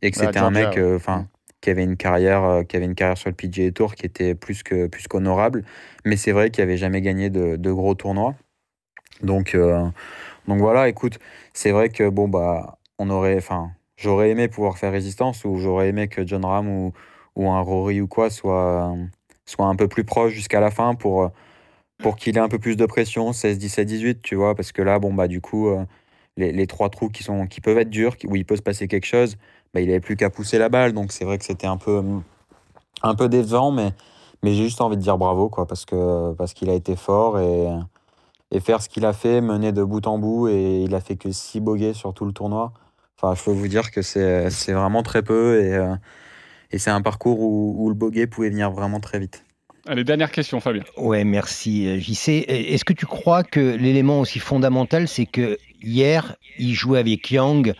Et 0.00 0.10
que 0.10 0.18
bah, 0.18 0.26
c'était 0.26 0.38
un 0.38 0.50
mec, 0.50 0.78
euh, 0.78 0.96
enfin, 0.96 1.28
qui 1.60 1.70
avait 1.70 1.84
une 1.84 1.96
carrière, 1.96 2.44
euh, 2.44 2.62
qui 2.62 2.76
avait 2.76 2.86
une 2.86 2.94
carrière 2.94 3.18
sur 3.18 3.28
le 3.28 3.34
PGA 3.34 3.70
Tour 3.72 3.94
qui 3.94 4.06
était 4.06 4.34
plus 4.34 4.62
que 4.62 4.86
plus 4.86 5.06
qu'honorable. 5.06 5.64
Mais 6.06 6.16
c'est 6.16 6.32
vrai 6.32 6.50
qu'il 6.50 6.64
n'avait 6.64 6.78
jamais 6.78 7.02
gagné 7.02 7.28
de, 7.28 7.56
de, 7.56 7.72
gros 7.72 7.94
tournois. 7.94 8.34
Donc 9.22 9.54
euh, 9.54 9.86
donc 10.46 10.60
voilà, 10.60 10.88
écoute, 10.88 11.18
c'est 11.52 11.72
vrai 11.72 11.90
que 11.90 12.08
bon, 12.08 12.28
bah, 12.28 12.78
on 12.98 13.10
aurait, 13.10 13.36
enfin, 13.36 13.70
j'aurais 13.96 14.30
aimé 14.30 14.48
pouvoir 14.48 14.78
faire 14.78 14.92
résistance 14.92 15.44
ou 15.44 15.58
j'aurais 15.58 15.88
aimé 15.88 16.08
que 16.08 16.26
John 16.26 16.44
Ram 16.44 16.68
ou, 16.68 16.92
ou 17.36 17.50
un 17.50 17.60
Rory 17.60 18.00
ou 18.00 18.06
quoi 18.06 18.30
soit, 18.30 18.94
soit 19.44 19.66
un 19.66 19.76
peu 19.76 19.88
plus 19.88 20.04
proche 20.04 20.32
jusqu'à 20.32 20.60
la 20.60 20.70
fin 20.70 20.94
pour, 20.94 21.30
pour 21.98 22.16
qu'il 22.16 22.36
ait 22.36 22.40
un 22.40 22.48
peu 22.48 22.58
plus 22.58 22.76
de 22.76 22.86
pression, 22.86 23.32
16, 23.32 23.58
17, 23.58 23.86
18, 23.86 24.22
tu 24.22 24.36
vois, 24.36 24.54
parce 24.54 24.72
que 24.72 24.82
là, 24.82 24.98
bon, 24.98 25.12
bah, 25.12 25.28
du 25.28 25.40
coup, 25.40 25.68
euh, 25.68 25.84
les, 26.36 26.66
trois 26.66 26.90
trous 26.90 27.08
qui, 27.08 27.24
sont, 27.24 27.46
qui 27.46 27.60
peuvent 27.60 27.78
être 27.78 27.90
durs, 27.90 28.16
où 28.26 28.36
il 28.36 28.44
peut 28.44 28.56
se 28.56 28.62
passer 28.62 28.88
quelque 28.88 29.06
chose, 29.06 29.36
bah, 29.74 29.80
il 29.80 29.88
n'avait 29.88 30.00
plus 30.00 30.16
qu'à 30.16 30.30
pousser 30.30 30.58
la 30.58 30.68
balle, 30.68 30.92
donc 30.92 31.12
c'est 31.12 31.24
vrai 31.24 31.38
que 31.38 31.44
c'était 31.44 31.66
un 31.66 31.76
peu, 31.76 32.02
un 33.02 33.14
peu 33.14 33.28
décevant, 33.28 33.72
mais, 33.72 33.92
mais 34.42 34.54
j'ai 34.54 34.64
juste 34.64 34.80
envie 34.80 34.96
de 34.96 35.02
dire 35.02 35.18
bravo, 35.18 35.48
quoi, 35.48 35.66
parce 35.66 35.84
que 35.84 36.32
parce 36.34 36.54
qu'il 36.54 36.70
a 36.70 36.74
été 36.74 36.96
fort 36.96 37.40
et, 37.40 37.66
et 38.52 38.60
faire 38.60 38.82
ce 38.82 38.88
qu'il 38.88 39.04
a 39.04 39.12
fait, 39.12 39.40
mener 39.40 39.72
de 39.72 39.82
bout 39.84 40.06
en 40.06 40.18
bout, 40.18 40.48
et 40.48 40.82
il 40.82 40.94
a 40.94 41.00
fait 41.00 41.16
que 41.16 41.32
6 41.32 41.60
bogeys 41.60 41.94
sur 41.94 42.14
tout 42.14 42.24
le 42.24 42.32
tournoi. 42.32 42.72
Enfin, 43.20 43.34
je 43.34 43.42
peux 43.44 43.50
vous 43.50 43.68
dire 43.68 43.90
que 43.90 44.02
c'est 44.02 44.72
vraiment 44.72 45.02
très 45.02 45.22
peu, 45.22 45.62
et, 45.64 45.74
euh, 45.74 45.96
et 46.70 46.78
c'est 46.78 46.90
un 46.90 47.02
parcours 47.02 47.40
où, 47.40 47.74
où 47.78 47.88
le 47.88 47.94
bogey 47.96 48.26
pouvait 48.28 48.50
venir 48.50 48.70
vraiment 48.70 49.00
très 49.00 49.18
vite. 49.18 49.44
Allez, 49.90 50.04
dernière 50.04 50.30
question, 50.30 50.60
Fabien. 50.60 50.82
Ouais, 50.98 51.24
merci, 51.24 51.88
euh, 51.88 51.98
JC. 51.98 52.44
Est-ce 52.46 52.84
que 52.84 52.92
tu 52.92 53.06
crois 53.06 53.42
que 53.42 53.74
l'élément 53.74 54.20
aussi 54.20 54.38
fondamental, 54.38 55.08
c'est 55.08 55.24
que 55.24 55.56
hier, 55.80 56.36
il 56.58 56.74
jouait 56.74 56.98
avec 56.98 57.30
Yang 57.30 57.72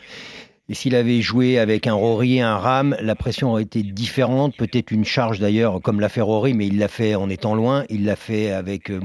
et 0.70 0.74
s'il 0.74 0.94
avait 0.94 1.20
joué 1.22 1.58
avec 1.58 1.86
un 1.86 1.94
Rory 1.94 2.36
et 2.36 2.40
un 2.42 2.56
Ram, 2.56 2.94
la 3.00 3.14
pression 3.14 3.50
aurait 3.50 3.62
été 3.62 3.82
différente, 3.82 4.54
peut-être 4.56 4.90
une 4.90 5.04
charge 5.04 5.38
d'ailleurs, 5.38 5.80
comme 5.82 5.98
l'a 5.98 6.10
fait 6.10 6.20
Rory, 6.20 6.52
mais 6.52 6.66
il 6.66 6.78
l'a 6.78 6.88
fait 6.88 7.14
en 7.14 7.30
étant 7.30 7.54
loin, 7.54 7.84
il 7.88 8.04
l'a 8.04 8.16
fait 8.16 8.52
avec 8.52 8.90
euh, 8.90 9.00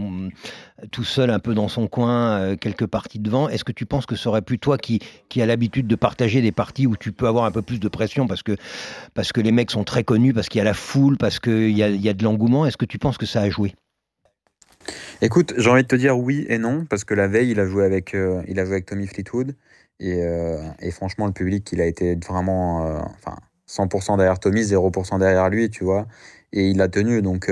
tout 0.91 1.03
seul 1.03 1.29
un 1.29 1.39
peu 1.39 1.53
dans 1.53 1.67
son 1.67 1.87
coin, 1.87 2.39
euh, 2.39 2.55
quelques 2.55 2.85
parties 2.85 3.19
devant. 3.19 3.49
Est-ce 3.49 3.63
que 3.63 3.71
tu 3.71 3.85
penses 3.85 4.05
que 4.05 4.15
ce 4.15 4.23
serait 4.23 4.41
plus 4.41 4.59
toi 4.59 4.77
qui, 4.77 4.99
qui 5.29 5.41
a 5.41 5.45
l'habitude 5.45 5.87
de 5.87 5.95
partager 5.95 6.41
des 6.41 6.51
parties 6.51 6.87
où 6.87 6.95
tu 6.97 7.11
peux 7.11 7.27
avoir 7.27 7.45
un 7.45 7.51
peu 7.51 7.61
plus 7.61 7.79
de 7.79 7.87
pression 7.87 8.27
parce 8.27 8.43
que, 8.43 8.55
parce 9.13 9.31
que 9.31 9.41
les 9.41 9.51
mecs 9.51 9.71
sont 9.71 9.83
très 9.83 10.03
connus, 10.03 10.33
parce 10.33 10.49
qu'il 10.49 10.59
y 10.59 10.61
a 10.61 10.65
la 10.65 10.73
foule, 10.73 11.17
parce 11.17 11.39
qu'il 11.39 11.71
y 11.71 11.83
a, 11.83 11.89
y 11.89 12.09
a 12.09 12.13
de 12.13 12.23
l'engouement 12.23 12.65
Est-ce 12.65 12.77
que 12.77 12.85
tu 12.85 12.97
penses 12.97 13.17
que 13.17 13.25
ça 13.25 13.41
a 13.41 13.49
joué? 13.49 13.73
Écoute, 15.21 15.53
j'ai 15.57 15.69
envie 15.69 15.83
de 15.83 15.87
te 15.87 15.95
dire 15.95 16.17
oui 16.17 16.45
et 16.49 16.57
non, 16.57 16.85
parce 16.85 17.05
que 17.05 17.13
la 17.13 17.27
veille, 17.27 17.51
il 17.51 17.59
a 17.59 17.65
joué 17.65 17.85
avec, 17.85 18.13
euh, 18.13 18.43
il 18.47 18.59
a 18.59 18.65
joué 18.65 18.73
avec 18.73 18.85
Tommy 18.85 19.07
Fleetwood. 19.07 19.55
Euh, 20.01 20.61
et, 20.81 20.91
franchement, 20.91 21.27
le 21.27 21.33
public, 21.33 21.69
il 21.71 21.79
a 21.79 21.85
été 21.85 22.15
vraiment 22.15 22.99
enfin, 23.15 23.37
100% 23.69 24.17
derrière 24.17 24.39
Tommy, 24.39 24.61
0% 24.61 25.19
derrière 25.19 25.49
lui, 25.49 25.69
tu 25.69 25.85
vois. 25.85 26.07
Et 26.51 26.69
il 26.69 26.81
a 26.81 26.89
tenu. 26.89 27.21
Donc, 27.21 27.49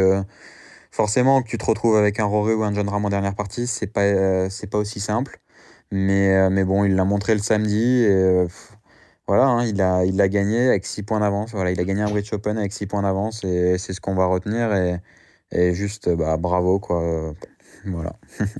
forcément, 0.91 1.41
que 1.41 1.49
tu 1.49 1.57
te 1.57 1.65
retrouves 1.65 1.97
avec 1.97 2.19
un 2.19 2.25
Rory 2.25 2.53
ou 2.53 2.63
un 2.63 2.73
John 2.73 2.87
Ram 2.89 3.05
en 3.05 3.09
dernière 3.09 3.35
partie, 3.35 3.67
c'est 3.67 3.87
pas, 3.87 4.49
c'est 4.49 4.67
pas 4.67 4.77
aussi 4.77 4.99
simple. 4.99 5.39
Mais, 5.91 6.49
mais 6.49 6.63
bon, 6.63 6.85
il 6.85 6.95
l'a 6.95 7.05
montré 7.05 7.33
le 7.35 7.41
samedi. 7.41 8.03
Et, 8.03 8.45
voilà, 9.27 9.45
hein, 9.47 9.65
il, 9.65 9.81
a, 9.81 10.05
il 10.05 10.19
a 10.21 10.27
gagné 10.29 10.67
avec 10.69 10.85
6 10.85 11.03
points 11.03 11.19
d'avance. 11.21 11.51
Voilà, 11.51 11.71
il 11.71 11.79
a 11.79 11.83
gagné 11.85 12.01
un 12.01 12.09
British 12.09 12.33
Open 12.33 12.57
avec 12.57 12.73
6 12.73 12.87
points 12.87 13.01
d'avance. 13.03 13.43
Et 13.43 13.77
c'est 13.77 13.93
ce 13.93 14.01
qu'on 14.01 14.15
va 14.15 14.25
retenir. 14.25 14.73
Et, 14.75 14.97
et 15.51 15.73
juste, 15.73 16.09
bah, 16.09 16.37
bravo, 16.37 16.79
quoi. 16.79 17.33
Voilà. 17.85 18.15